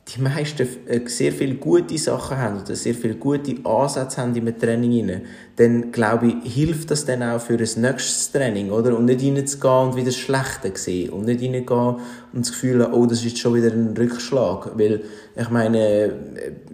[0.09, 4.59] die meisten äh, sehr viele gute Sachen haben oder sehr viele gute Ansätze haben im
[4.59, 5.23] Training rein,
[5.57, 8.97] dann glaube ich, hilft das dann auch für ein nächstes Training, oder?
[8.97, 11.97] Und nicht reinzugehen und wieder das Schlechte sehen und nicht reingehen
[12.33, 15.03] und das Gefühl oh, das ist schon wieder ein Rückschlag, weil
[15.37, 16.13] ich meine, äh,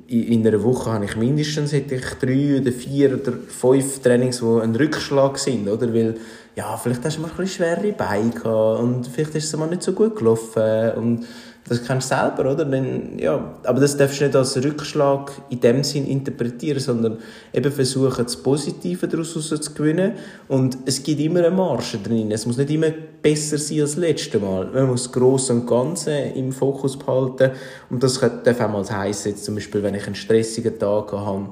[0.08, 4.60] in einer Woche habe ich mindestens hätte ich drei oder vier oder fünf Trainings, die
[4.62, 5.92] ein Rückschlag sind, oder?
[5.92, 6.14] Weil,
[6.56, 9.68] ja, vielleicht hast du mal ein bisschen schwere Beine gehabt und vielleicht ist es mal
[9.68, 11.26] nicht so gut gelaufen und
[11.68, 12.64] das kennst du selber, oder?
[12.64, 17.18] Dann, ja, aber das darfst du nicht als Rückschlag in dem Sinn interpretieren, sondern
[17.52, 20.12] eben versuchen, das Positive daraus zu gewinnen.
[20.48, 22.30] Und es gibt immer eine Marge drin.
[22.30, 22.90] Es muss nicht immer
[23.22, 24.66] besser sein als das letzte Mal.
[24.66, 27.52] Man muss das Grosse und Ganze im Fokus behalten.
[27.90, 31.50] Und das darf auch mal heissen, jetzt zum Beispiel, wenn ich einen stressigen Tag habe,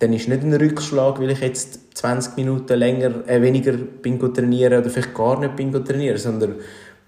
[0.00, 4.80] dann ist nicht ein Rückschlag, weil ich jetzt 20 Minuten länger, äh, weniger bin trainieren
[4.80, 6.56] oder vielleicht gar nicht bin trainieren, sondern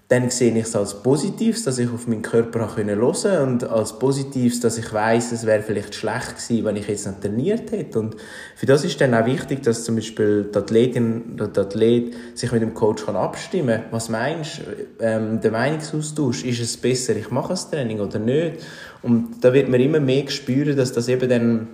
[0.09, 3.99] dann sehe ich es als Positives, dass ich auf meinen Körper hören konnte und als
[3.99, 7.99] Positives, dass ich weiß, es wäre vielleicht schlecht gewesen, wenn ich jetzt nicht trainiert hätte.
[7.99, 8.15] Und
[8.55, 12.49] für das ist dann auch wichtig, dass zum Beispiel die Athletin oder der Athlet sich
[12.53, 13.91] mit dem Coach kann abstimmen kann.
[13.91, 15.03] Was meinst du?
[15.03, 18.63] Ähm, der Meinungsaustausch, ist es besser, ich mache das Training oder nicht?
[19.01, 21.67] Und da wird man immer mehr spüren, dass das eben dann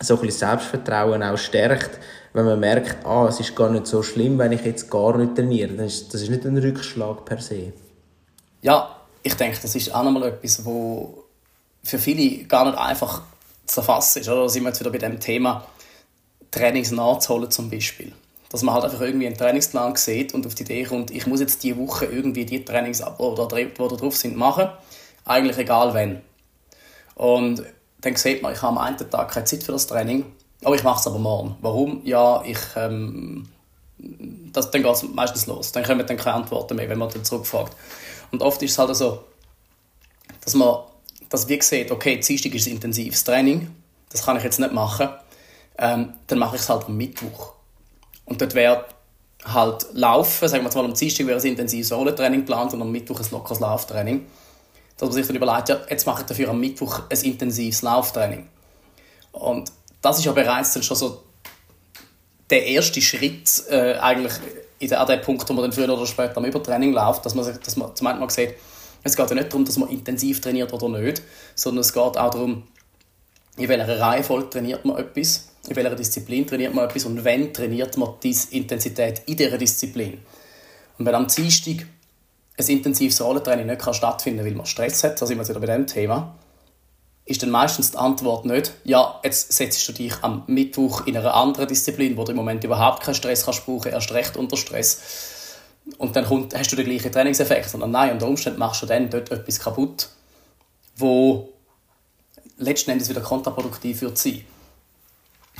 [0.00, 1.98] so ein bisschen Selbstvertrauen auch stärkt,
[2.32, 5.34] wenn man merkt, ah, es ist gar nicht so schlimm, wenn ich jetzt gar nicht
[5.34, 5.72] trainiere.
[5.74, 7.72] Das ist, das ist nicht ein Rückschlag per se.
[8.62, 11.24] Ja, ich denke, das ist auch nochmal etwas, wo
[11.82, 13.22] für viele gar nicht einfach
[13.66, 14.28] zu erfassen ist.
[14.28, 14.42] Oder?
[14.42, 15.66] Da sind wir jetzt wieder bei dem Thema
[16.50, 18.12] Trainings nachzuholen zum Beispiel.
[18.50, 21.40] Dass man halt einfach irgendwie einen Trainingsplan sieht und auf die Idee kommt, ich muss
[21.40, 24.68] jetzt diese Woche irgendwie die Trainings, die da drauf sind, machen.
[25.24, 26.22] Eigentlich egal wann.
[27.14, 27.62] Und
[28.00, 30.24] dann sieht man, ich habe am einen Tag keine Zeit für das Training,
[30.64, 31.56] aber ich mache es aber morgen.
[31.60, 32.00] Warum?
[32.04, 33.48] Ja, ich, ähm,
[33.98, 35.72] das, dann geht es meistens los.
[35.72, 37.76] Dann kommen dann keine Antworten mehr, wenn man dann zurückfragt.
[38.30, 39.24] Und oft ist es halt so,
[40.44, 40.78] dass man
[41.28, 43.70] das wie sieht, okay, Dienstag ist ein intensives Training,
[44.10, 45.08] das kann ich jetzt nicht machen,
[45.76, 47.52] ähm, dann mache ich es halt am Mittwoch.
[48.24, 48.84] Und dort wäre
[49.44, 53.20] halt Laufen, sagen wir mal am Dienstag wäre ein intensives Sohlentraining geplant und am Mittwoch
[53.20, 54.26] ein lockeres Lauftraining
[54.98, 58.48] dass man sich dann überlegt, ja, jetzt mache ich dafür am Mittwoch ein intensives Lauftraining.
[59.32, 61.22] Und das ist ja bereits dann schon so
[62.50, 64.32] der erste Schritt äh, eigentlich
[64.78, 67.34] in der, an dem Punkt, wo man dann früher oder später am Übertraining läuft, dass
[67.34, 68.54] man, dass man zum einen mal sieht,
[69.02, 71.22] es geht ja nicht darum, dass man intensiv trainiert oder nicht,
[71.54, 72.64] sondern es geht auch darum,
[73.56, 77.96] in welcher Reihenfolge trainiert man etwas, in welcher Disziplin trainiert man etwas und wann trainiert
[77.96, 80.18] man diese Intensität in dieser Disziplin.
[80.98, 81.86] Und wenn am Dienstag
[82.58, 85.50] ein intensives Rollentraining nicht kann stattfinden kann, weil man Stress hat, da sind wir jetzt
[85.50, 86.34] wieder bei dem Thema,
[87.28, 91.34] ist dann meistens die Antwort nicht, ja, jetzt setzt du dich am Mittwoch in einer
[91.34, 95.56] anderen Disziplin, wo du im Moment überhaupt keinen Stress kannst brauchen, erst recht unter Stress.
[95.98, 99.10] Und dann kommt, hast du den gleichen Trainingseffekt, sondern nein, unter Umständen machst du dann
[99.10, 100.08] dort etwas kaputt,
[100.96, 101.50] wo
[102.56, 104.44] letzten Endes wieder kontraproduktiv wird sein.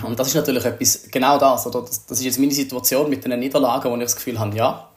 [0.02, 1.82] Und das ist natürlich etwas, genau das, oder?
[1.82, 4.88] Das, das ist jetzt meine Situation mit den Niederlagen, wo ich das Gefühl habe, ja,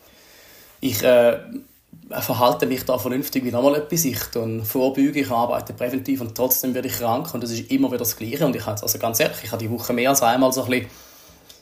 [0.79, 1.37] ich äh,
[2.19, 4.05] verhalte mich da vernünftig wie nochmal etwas.
[4.05, 4.19] Ich
[4.63, 8.15] vorbeuge, ich arbeite präventiv und trotzdem werde ich krank und das ist immer wieder das
[8.15, 8.45] Gleiche.
[8.45, 10.69] Und ich habe also ganz ehrlich, ich habe die Woche mehr als einmal so ein
[10.69, 10.89] bisschen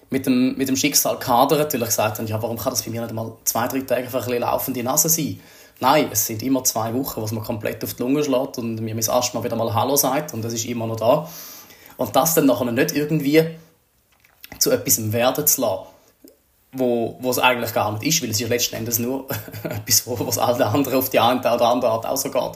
[0.10, 2.92] mit dem, mit dem Schicksal kadert, weil ich gesagt habe, ja, warum kann das bei
[2.92, 5.40] mir nicht mal zwei, drei Tage einfach ein laufende Nase sein?
[5.80, 8.96] Nein, es sind immer zwei Wochen, was man komplett auf die Lunge schlägt und mir
[8.96, 11.30] mein Asthma wieder mal Hallo sagt und das ist immer noch da.
[11.96, 13.46] Und das dann nachher nicht irgendwie
[14.58, 15.84] zu etwas werden zu lassen,
[16.72, 19.28] wo, wo es eigentlich gar nicht ist, weil es ist letzten Endes nur
[19.64, 22.52] etwas, wo, was alle anderen auf die eine oder andere Art auch so geht.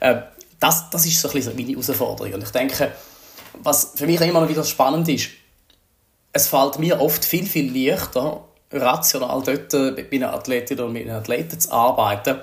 [0.00, 0.22] Äh,
[0.60, 2.34] das, das ist so ein bisschen meine Herausforderung.
[2.34, 2.92] Und ich denke,
[3.62, 5.28] was für mich immer noch wieder spannend ist,
[6.32, 11.16] es fällt mir oft viel, viel leichter, rational dort mit meinen Athletinnen oder mit meinen
[11.16, 12.40] Athleten zu arbeiten,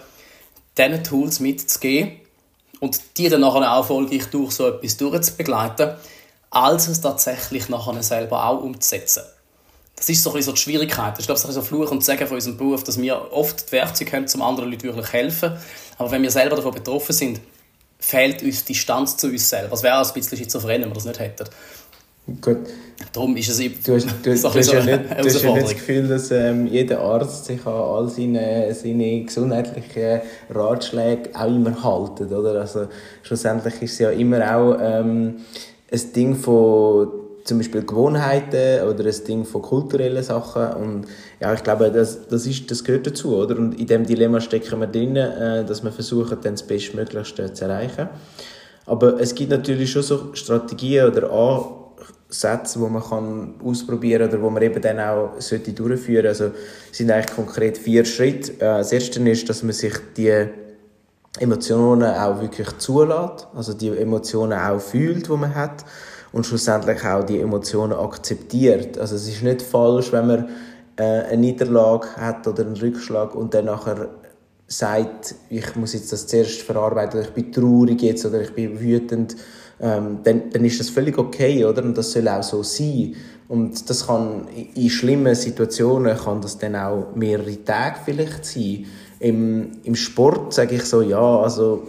[0.77, 2.21] diesen Tools mitzugeben
[2.79, 5.95] und die dann nachher auch erfolgreich durch so etwas durchzubegleiten,
[6.49, 9.23] als es tatsächlich nachher selber auch umzusetzen.
[10.01, 11.11] Das ist so ein bisschen so die Schwierigkeit.
[11.11, 13.73] Das ist, glaube ich, so Fluch und Segen von unserem Beruf, dass wir oft die
[13.73, 15.51] Werkzeuge haben, um anderen Leuten wirklich helfen.
[15.99, 17.39] Aber wenn wir selber davon betroffen sind,
[17.99, 19.75] fehlt uns die Distanz zu uns selber.
[19.75, 21.45] Es wäre auch ein bisschen schizophren, wenn wir das nicht hätten.
[22.41, 22.57] Gut.
[23.13, 25.65] Darum ist es du hast, du, so du hast ja nicht, du hast ja nicht
[25.65, 31.83] das Gefühl, dass ähm, jeder Arzt sich an all seine, seine gesundheitlichen Ratschläge auch immer
[31.83, 32.59] haltet, oder?
[32.59, 32.87] Also
[33.21, 35.41] schlussendlich ist es ja immer auch ähm,
[35.91, 41.05] ein Ding von zum Beispiel Gewohnheiten oder ein Ding von kulturellen Sachen und
[41.39, 43.57] ja, ich glaube, das, das, ist, das gehört dazu, oder?
[43.57, 47.65] Und in dem Dilemma stecken wir drin, äh, dass wir versuchen, dann das Bestmöglichste zu
[47.65, 48.09] erreichen.
[48.85, 54.49] Aber es gibt natürlich schon so Strategien oder Ansätze, die man kann ausprobieren oder wo
[54.49, 56.47] man eben dann auch sollte durchführen sollte.
[56.47, 56.57] Also
[56.91, 58.53] es sind eigentlich konkret vier Schritte.
[58.53, 60.47] Äh, das erste ist, dass man sich die
[61.39, 65.85] Emotionen auch wirklich zulässt, also die Emotionen auch fühlt, die man hat
[66.31, 68.97] und schlussendlich auch die Emotionen akzeptiert.
[68.97, 70.49] Also es ist nicht falsch, wenn man
[70.95, 74.09] äh, eine Niederlage hat oder einen Rückschlag und dann nachher
[74.67, 78.79] sagt, ich muss jetzt das zuerst verarbeiten, oder ich bin traurig jetzt oder ich bin
[78.79, 79.35] wütend,
[79.81, 81.83] ähm, dann, dann ist das völlig okay, oder?
[81.83, 83.15] Und das soll auch so sein.
[83.47, 88.85] Und das kann in schlimmen Situationen kann das dann auch mehrere Tage vielleicht sein.
[89.19, 91.83] Im, im Sport sage ich so, ja, also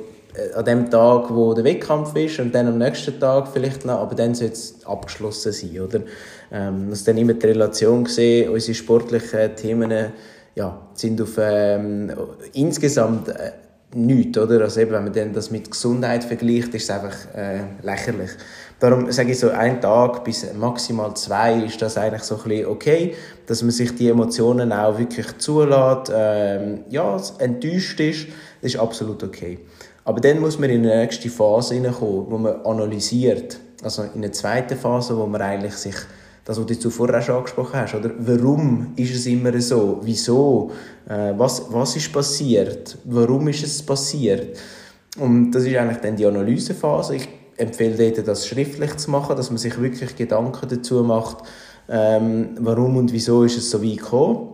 [0.54, 4.14] an dem Tag, wo der Wettkampf ist und dann am nächsten Tag vielleicht noch, aber
[4.14, 6.00] dann soll es abgeschlossen sein, oder?
[6.50, 10.12] Ähm, das dann immer die Relation gesehen, unsere sportlichen Themen
[10.54, 12.12] ja, sind auf ähm,
[12.52, 13.52] insgesamt äh,
[13.94, 14.62] nichts, oder?
[14.62, 18.30] Also eben, wenn man dann das mit Gesundheit vergleicht, ist es einfach äh, lächerlich.
[18.80, 22.66] Darum sage ich so, ein Tag bis maximal zwei ist das eigentlich so ein bisschen
[22.66, 23.14] okay,
[23.46, 28.26] dass man sich die Emotionen auch wirklich zulässt, ähm, ja, enttäuscht ist,
[28.60, 29.58] das ist absolut okay.
[30.04, 33.58] Aber dann muss man in die nächste Phase hineinkommen, wo man analysiert.
[33.82, 35.94] Also in eine zweite Phase, wo man eigentlich sich,
[36.44, 38.10] das, was du zuvor auch schon angesprochen hast, oder?
[38.18, 40.00] Warum ist es immer so?
[40.02, 40.72] Wieso?
[41.08, 42.98] Äh, was, was ist passiert?
[43.04, 44.58] Warum ist es passiert?
[45.18, 47.16] Und das ist eigentlich dann die Analysephase.
[47.16, 51.44] Ich empfehle dort, das schriftlich zu machen, dass man sich wirklich Gedanken dazu macht,
[51.88, 54.48] ähm, warum und wieso ist es so weit gekommen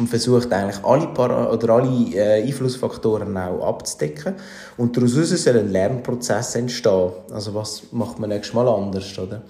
[0.00, 4.34] und versucht eigentlich alle, Para oder alle äh, Einflussfaktoren auch abzudecken.
[4.76, 7.10] Und daraus soll ein Lernprozess entstehen.
[7.30, 9.42] Also was macht man nächstes Mal anders, oder?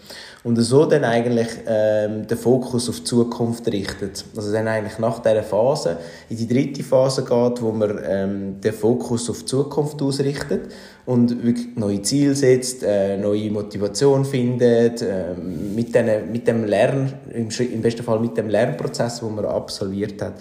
[0.43, 4.25] Und so dann eigentlich ähm, den Fokus auf die Zukunft richtet.
[4.35, 5.99] Also dann eigentlich nach dieser Phase
[6.31, 10.73] in die dritte Phase geht, wo man ähm, den Fokus auf die Zukunft ausrichtet
[11.05, 17.13] und wirklich neue Ziele setzt, äh, neue Motivation findet, äh, mit, den, mit dem Lern,
[17.35, 20.35] im, im besten Fall mit dem Lernprozess, den man absolviert hat.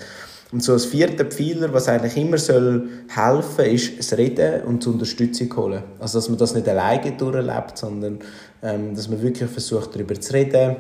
[0.52, 4.90] Und so als vierter Pfeiler, was eigentlich immer soll helfen, ist das Reden und die
[4.90, 5.84] Unterstützung holen.
[6.00, 8.20] Also dass man das nicht alleine durchlebt, sondern
[8.64, 10.78] ähm, dass man wirklich versucht, darüber zu reden,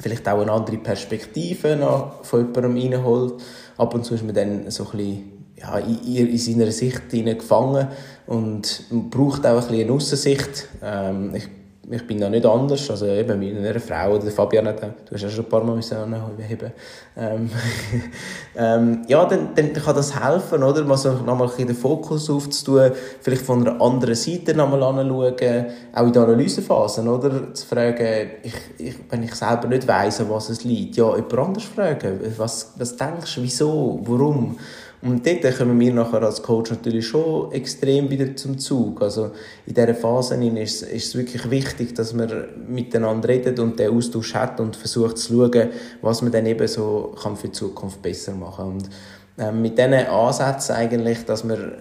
[0.00, 3.42] vielleicht auch eine andere Perspektive noch von jemandem reinholt.
[3.76, 7.88] Ab und zu ist man dann so ein bisschen ja, in, in seiner Sicht gefangen
[8.26, 10.68] und braucht auch ein bisschen eine Aussicht.
[10.82, 11.48] Ähm, ich
[11.90, 15.28] ich bin da nicht anders, also eben mit einer Frau oder Fabian, du hast ja
[15.28, 16.72] schon ein paar Mal müssen anheben.
[17.16, 17.50] Ähm,
[18.56, 20.84] ähm, ja, dann, dann kann das helfen, oder?
[20.84, 25.34] Mal so nochmal den Fokus aufzutun, vielleicht von einer anderen Seite nochmal anschauen,
[25.94, 27.54] auch in der Analysephasen, oder?
[27.54, 31.64] Zu fragen, ich, ich, wenn ich selber nicht weiss, was es liegt, ja, jemand anders
[31.64, 34.56] fragen, was, was denkst du, wieso, warum?
[35.02, 39.02] Und dort kommen wir nachher als Coach natürlich schon extrem wieder zum Zug.
[39.02, 39.30] Also
[39.66, 42.30] in dieser Phase ist, ist es wirklich wichtig, dass man
[42.66, 45.68] miteinander redet und den Austausch hat und versucht zu schauen,
[46.00, 48.72] was man dann eben so kann für die Zukunft besser machen kann.
[48.72, 48.88] Und
[49.38, 51.72] äh, mit diesen Ansätzen eigentlich, dass man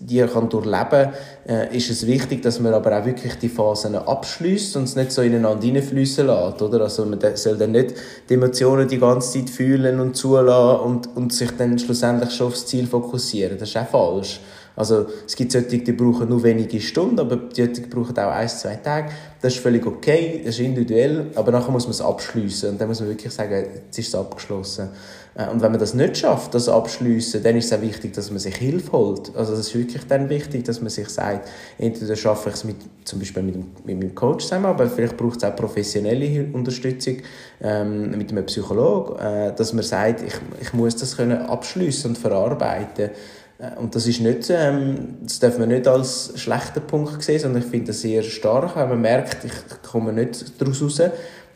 [0.00, 1.12] die kann durchleben
[1.46, 5.12] äh, ist es wichtig, dass man aber auch wirklich die Phasen abschließt und es nicht
[5.12, 6.82] so ineinander hineinfließen lässt, oder?
[6.82, 7.94] Also man soll dann nicht
[8.28, 12.66] die Emotionen die ganze Zeit fühlen und zulassen und, und sich dann schlussendlich schon aufs
[12.66, 13.58] Ziel fokussieren.
[13.58, 14.40] Das ist auch falsch.
[14.78, 18.76] Also es gibt solche, die brauchen nur wenige Stunden, aber die brauchen auch ein, zwei
[18.76, 19.10] Tage.
[19.40, 22.86] Das ist völlig okay, das ist individuell, aber nachher muss man es abschließen und dann
[22.86, 24.90] muss man wirklich sagen, jetzt ist es abgeschlossen.
[25.38, 28.30] Äh, und wenn man das nicht schafft, das abschließen, dann ist es auch wichtig, dass
[28.30, 29.34] man sich Hilfe holt.
[29.34, 32.76] Also es ist wirklich dann wichtig, dass man sich sagt, entweder schaffe ich es mit,
[33.04, 37.18] zum Beispiel mit, mit meinem Coach zusammen, aber vielleicht braucht es auch professionelle Unterstützung
[37.62, 42.18] ähm, mit einem Psychologen, äh, dass man sagt, ich, ich muss das können abschließen und
[42.18, 43.10] verarbeiten
[43.58, 47.62] äh, und das ist nicht, ähm, das darf man nicht als schlechter Punkt sehen, sondern
[47.62, 51.02] ich finde das sehr stark, wenn man merkt, ich komme nicht daraus raus,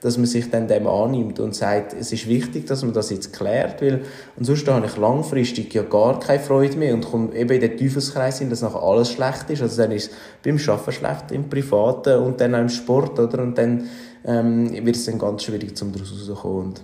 [0.03, 3.33] dass man sich dann dem annimmt und sagt, es ist wichtig, dass man das jetzt
[3.33, 4.03] klärt, weil
[4.37, 8.41] ansonsten habe ich langfristig ja gar keine Freude mehr und komme eben in den Teufelskreis
[8.41, 9.63] hin, dass nachher alles schlecht ist.
[9.63, 13.45] Also dann ist es beim Arbeiten schlecht, im Privaten und dann auch im Sport, oder?
[13.45, 13.89] Und dann
[14.25, 16.67] ähm, wird es dann ganz schwierig, um daraus rauszukommen.
[16.67, 16.83] Und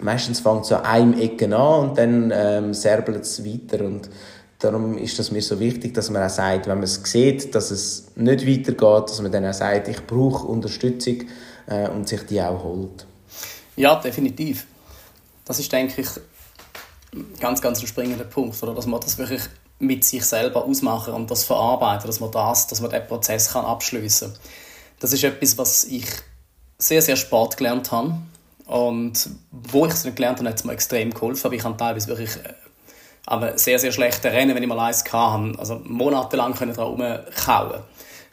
[0.00, 4.10] meistens fängt es an einem Ecken an und dann ähm, serbelt es weiter und
[4.58, 7.72] Darum ist es mir so wichtig, dass man auch sagt, wenn man es sieht, dass
[7.72, 11.16] es nicht weitergeht, dass man dann auch sagt, ich brauche Unterstützung
[11.66, 13.06] äh, und sich die auch holt.
[13.76, 14.66] Ja, definitiv.
[15.44, 16.08] Das ist, denke ich,
[17.40, 18.74] ganz, ganz ein springender Punkt, oder?
[18.74, 19.42] dass man das wirklich
[19.78, 23.64] mit sich selber ausmachen und das verarbeiten, dass man das, dass man den Prozess kann
[23.64, 24.40] abschließen kann.
[25.00, 26.06] Das ist etwas, was ich
[26.78, 28.14] sehr, sehr spät gelernt habe.
[28.66, 31.46] Und wo ich es nicht gelernt habe, hat es mir extrem geholfen.
[31.46, 32.54] Aber ich habe teilweise wirklich äh,
[33.26, 35.58] aber sehr, sehr schlechte Rennen, wenn ich mal eins hatte.
[35.58, 37.82] Also monatelang daran rumkauen.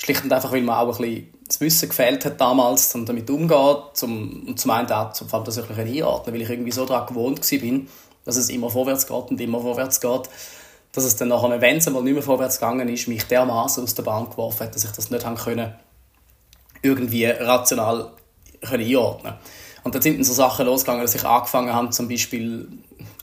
[0.01, 3.29] Schlicht und einfach, weil mir auch ein bisschen das Wissen gefehlt hat damals, um damit
[3.29, 7.07] umzugehen, zum, und zum einen auch, zum das wirklich einordnen, weil ich irgendwie so daran
[7.07, 7.79] gewohnt war,
[8.23, 10.29] dass es immer vorwärts geht und immer vorwärts geht,
[10.93, 13.93] dass es dann nachher, wenn es einmal nicht mehr vorwärts gegangen ist, mich dermaßen aus
[13.93, 15.73] der Bahn geworfen hat, dass ich das nicht haben können,
[16.81, 18.11] irgendwie rational
[18.61, 19.33] können einordnen.
[19.83, 22.67] Und dann sind dann so Sachen losgegangen, dass ich angefangen habe, zum Beispiel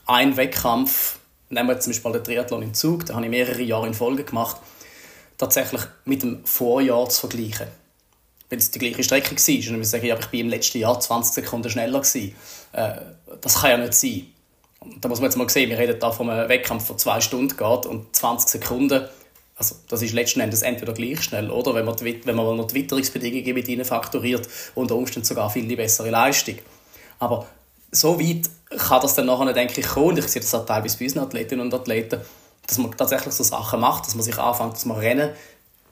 [0.06, 1.18] einen Wettkampf
[1.48, 4.24] nehmen wir zum Beispiel den Triathlon in Zug, den habe ich mehrere Jahre in Folge
[4.24, 4.56] gemacht,
[5.38, 7.66] tatsächlich mit dem Vorjahr zu vergleichen.
[8.48, 10.98] Wenn es die gleiche Strecke war, und ich sage, ja, ich bin im letzten Jahr
[10.98, 12.34] 20 Sekunden schneller gewesen.
[12.72, 12.92] Äh,
[13.40, 14.26] das kann ja nicht sein.
[15.00, 17.56] Da muss man jetzt mal sehen, wir reden da von einem Wettkampf, der zwei Stunden
[17.56, 19.08] geht und 20 Sekunden,
[19.56, 21.74] also das ist letzten Endes entweder gleich schnell, oder?
[21.74, 25.74] Wenn man, die, wenn man noch die Witterungsbedingungen mit ihnen faktoriert, unter Umständen sogar viel
[25.74, 26.56] bessere Leistung.
[27.18, 27.46] Aber
[27.90, 31.04] so weit kann das dann nachher, denke ich, kommen, ich sehe das auch teilweise bei
[31.06, 32.20] unseren Athletinnen und Athleten,
[32.66, 35.30] dass man tatsächlich so Sachen macht, dass man sich anfängt, dass man Rennen,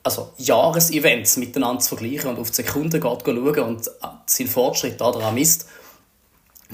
[0.02, 3.90] also Jahresevents miteinander zu vergleichen und auf die Sekunden geht schauen und
[4.26, 5.66] seinen Fortschritt daran misst,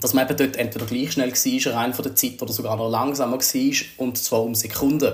[0.01, 2.88] dass man eben dort entweder gleich schnell war, rein von der Zeit, oder sogar noch
[2.88, 5.12] langsamer war, und zwar um Sekunden.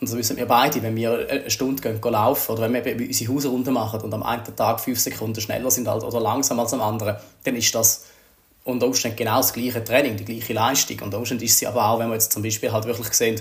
[0.00, 2.86] Und das wissen wir beide, wenn wir eine Stunde gehen, gehen laufen oder wenn wir
[2.86, 6.72] eben unsere Hausrunde machen und am einen Tag fünf Sekunden schneller sind oder langsamer als
[6.72, 8.04] am anderen, dann ist das
[8.62, 11.00] unter Umständen genau das gleiche Training, die gleiche Leistung.
[11.00, 13.40] Unter Umständen ist sie aber auch, wenn wir jetzt zum Beispiel halt wirklich sehen,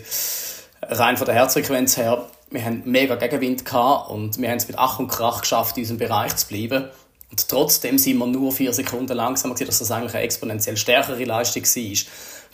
[0.90, 4.78] rein von der Herzfrequenz her, wir haben mega Gegenwind gehabt und wir haben es mit
[4.78, 6.90] Ach und Krach geschafft, in unserem Bereich zu bleiben.
[7.30, 11.24] Und trotzdem sind wir nur vier Sekunden langsamer gewesen, dass das eigentlich eine exponentiell stärkere
[11.26, 11.98] Leistung war.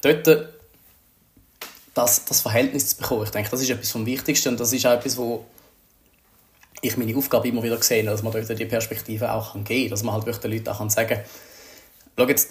[0.01, 0.49] Dort
[1.93, 4.85] das, das Verhältnis zu bekommen, ich denke, das ist etwas vom Wichtigsten und das ist
[4.85, 5.45] auch etwas, wo
[6.81, 10.03] ich meine Aufgabe immer wieder sehe, dass man dort die Perspektive auch geben kann, dass
[10.03, 11.25] man halt wirklich den Leuten auch sagen kann,
[12.17, 12.49] schau jetzt,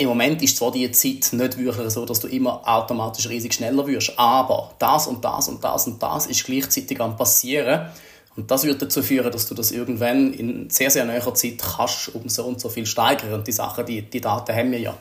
[0.00, 3.86] im Moment ist zwar die Zeit nicht wirklich so, dass du immer automatisch riesig schneller
[3.86, 7.86] wirst, aber das und das und das und das ist gleichzeitig am passieren.
[8.36, 12.14] Und das wird dazu führen, dass du das irgendwann in sehr, sehr näherer Zeit kannst
[12.14, 13.34] um so und so viel steigern.
[13.34, 14.96] Und die Sachen, die, die Daten haben wir ja.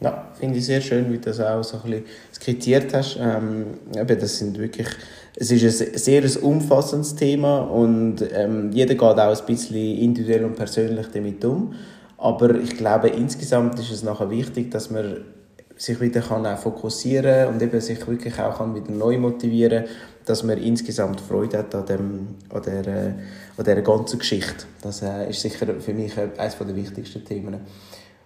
[0.00, 3.16] Ja, finde ich sehr schön, wie du das auch so ein bisschen skizziert hast.
[3.18, 4.88] Ähm, eben, das sind wirklich,
[5.36, 10.56] es ist ein sehr umfassendes Thema und ähm, jeder geht auch ein bisschen individuell und
[10.56, 11.74] persönlich damit um.
[12.24, 15.18] Aber ich glaube, insgesamt ist es nachher wichtig, dass man
[15.76, 19.84] sich wieder kann auch fokussieren und eben sich wirklich auch kann wieder neu motivieren
[20.24, 23.08] dass man insgesamt Freude hat an, dem, an, der, äh,
[23.58, 24.64] an dieser ganzen Geschichte.
[24.80, 27.58] Das äh, ist sicher für mich eines der wichtigsten Themen.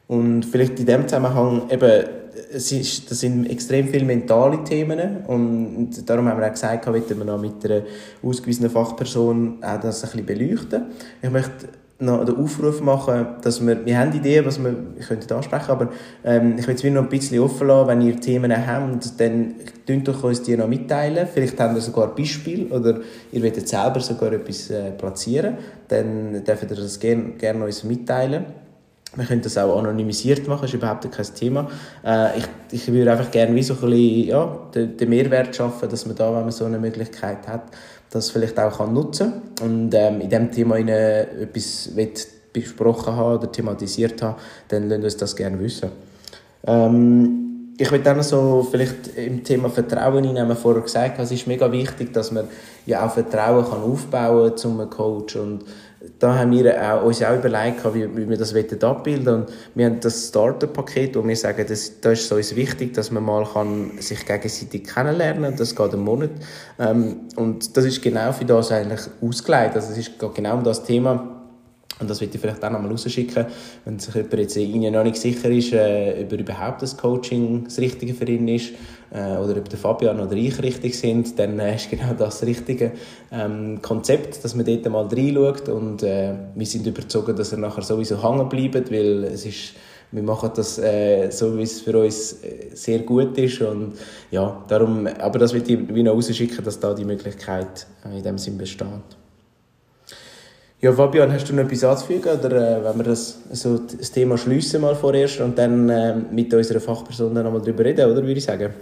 [0.06, 2.04] Und vielleicht in dem Zusammenhang eben,
[2.52, 7.02] es ist, das sind extrem viele mentale Themen und darum haben wir auch gesagt, wollen
[7.08, 7.82] wir noch mit einer
[8.22, 10.82] ausgewiesenen Fachperson auch das ein bisschen beleuchten.
[11.20, 11.66] Ich möchte
[12.00, 15.88] noch den Aufruf machen, dass wir, wir haben Ideen, was wir, ich könnte ansprechen, aber
[16.24, 20.06] ähm, ich will es noch ein bisschen offen lassen, wenn ihr Themen habt, dann könnt
[20.06, 21.26] doch uns die noch mitteilen.
[21.32, 23.00] Vielleicht habt ihr sogar ein Beispiel oder
[23.32, 28.44] ihr wollt selber sogar etwas äh, platzieren, dann dürft ihr das gerne, gerne uns mitteilen.
[29.16, 31.68] Wir können das auch anonymisiert machen, ist überhaupt kein Thema.
[32.04, 35.88] Äh, ich, ich würde einfach gerne wie so ein bisschen, ja, den, den Mehrwert schaffen,
[35.88, 37.64] dass man da, wenn man so eine Möglichkeit hat,
[38.10, 39.32] das vielleicht auch kann nutzen
[39.62, 41.90] und ähm, in dem Thema etwas
[42.52, 44.36] besprochen haben oder thematisiert haben,
[44.68, 45.90] dann lasst uns das gerne wissen.
[46.66, 51.70] Ähm, ich würde dann so vielleicht im Thema Vertrauen hineinnehmen, vorher gesagt, es ist mega
[51.70, 52.48] wichtig, dass man
[52.86, 55.64] ja auch Vertrauen kann aufbauen zum Coach und
[56.18, 59.42] da haben wir auch, uns auch überlegt, wie, wie wir das abbilden wollen.
[59.42, 63.10] Und wir haben das Starter-Paket, wo wir sagen, das, da ist es uns wichtig, dass
[63.10, 65.56] man mal kann sich gegenseitig kennenlernen kann.
[65.56, 66.30] Das geht einen Monat.
[66.78, 69.74] Ähm, und das ist genau für das eigentlich ausgelegt.
[69.74, 71.37] Also es ist genau um das Thema,
[72.00, 73.46] und das würde ich vielleicht auch noch mal rausschicken,
[73.84, 77.78] wenn sich jemand jetzt Ihnen noch nicht sicher ist, äh, ob überhaupt das Coaching das
[77.78, 78.72] Richtige für ihn ist
[79.10, 82.92] äh, oder ob der Fabian oder ich richtig sind, dann äh, ist genau das richtige
[83.32, 87.82] ähm, Konzept, dass man dort mal reinschaut und äh, wir sind überzeugt, dass er nachher
[87.82, 89.74] sowieso hängen bleibt, weil es ist
[90.10, 93.92] wir machen das äh, so, wie es für uns äh, sehr gut ist und
[94.30, 98.22] ja, darum, aber das will ich wie noch rausschicken, dass da die Möglichkeit äh, in
[98.22, 98.88] dem Sinn besteht.
[100.80, 102.38] Ja, Fabian, hast du noch etwas anzufügen?
[102.38, 106.54] Oder äh, wenn wir das, so das Thema schliessen mal vorerst und dann äh, mit
[106.54, 108.72] unserer Fachperson dann nochmal darüber reden, oder würde ich sagen?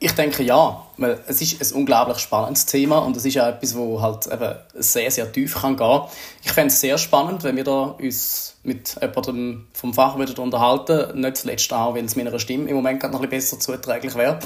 [0.00, 0.86] Ich denke ja.
[1.26, 5.10] Es ist ein unglaublich spannendes Thema und es ist auch etwas, wo halt eben sehr,
[5.10, 6.02] sehr tief kann gehen
[6.42, 11.20] Ich fände es sehr spannend, wenn wir da uns mit jemandem vom Fach wieder unterhalten.
[11.20, 14.38] Nicht zuletzt auch, weil es meiner Stimme im Moment noch ein bisschen besser zuträglich wäre.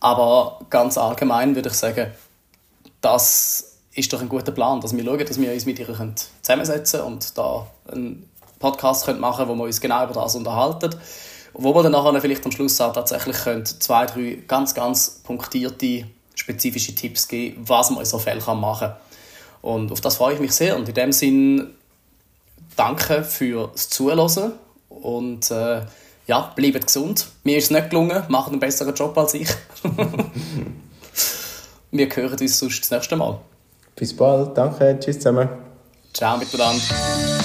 [0.00, 2.12] Aber ganz allgemein würde ich sagen,
[3.00, 7.00] dass ist doch ein guter Plan, dass wir schauen, dass wir uns mit ihr zusammensetzen
[7.00, 8.28] können und da einen
[8.58, 10.94] Podcast machen können, wo wir uns genau über das unterhalten.
[11.54, 16.04] Wo wir dann nachher vielleicht am Schluss auch tatsächlich können, zwei, drei ganz, ganz punktierte,
[16.34, 18.96] spezifische Tipps geben, was man in so Fällen machen kann.
[19.62, 20.76] Und auf das freue ich mich sehr.
[20.76, 21.70] Und in dem Sinn
[22.76, 24.52] danke fürs Zuhören
[24.90, 25.80] und äh,
[26.26, 27.28] ja, bleibt gesund.
[27.44, 29.48] Mir ist es nicht gelungen, macht einen besseren Job als ich.
[31.90, 33.40] wir hören uns sonst das nächste Mal.
[33.96, 35.48] Bis bald, danke, tschüss zusammen.
[36.12, 37.35] Ciao miteinander.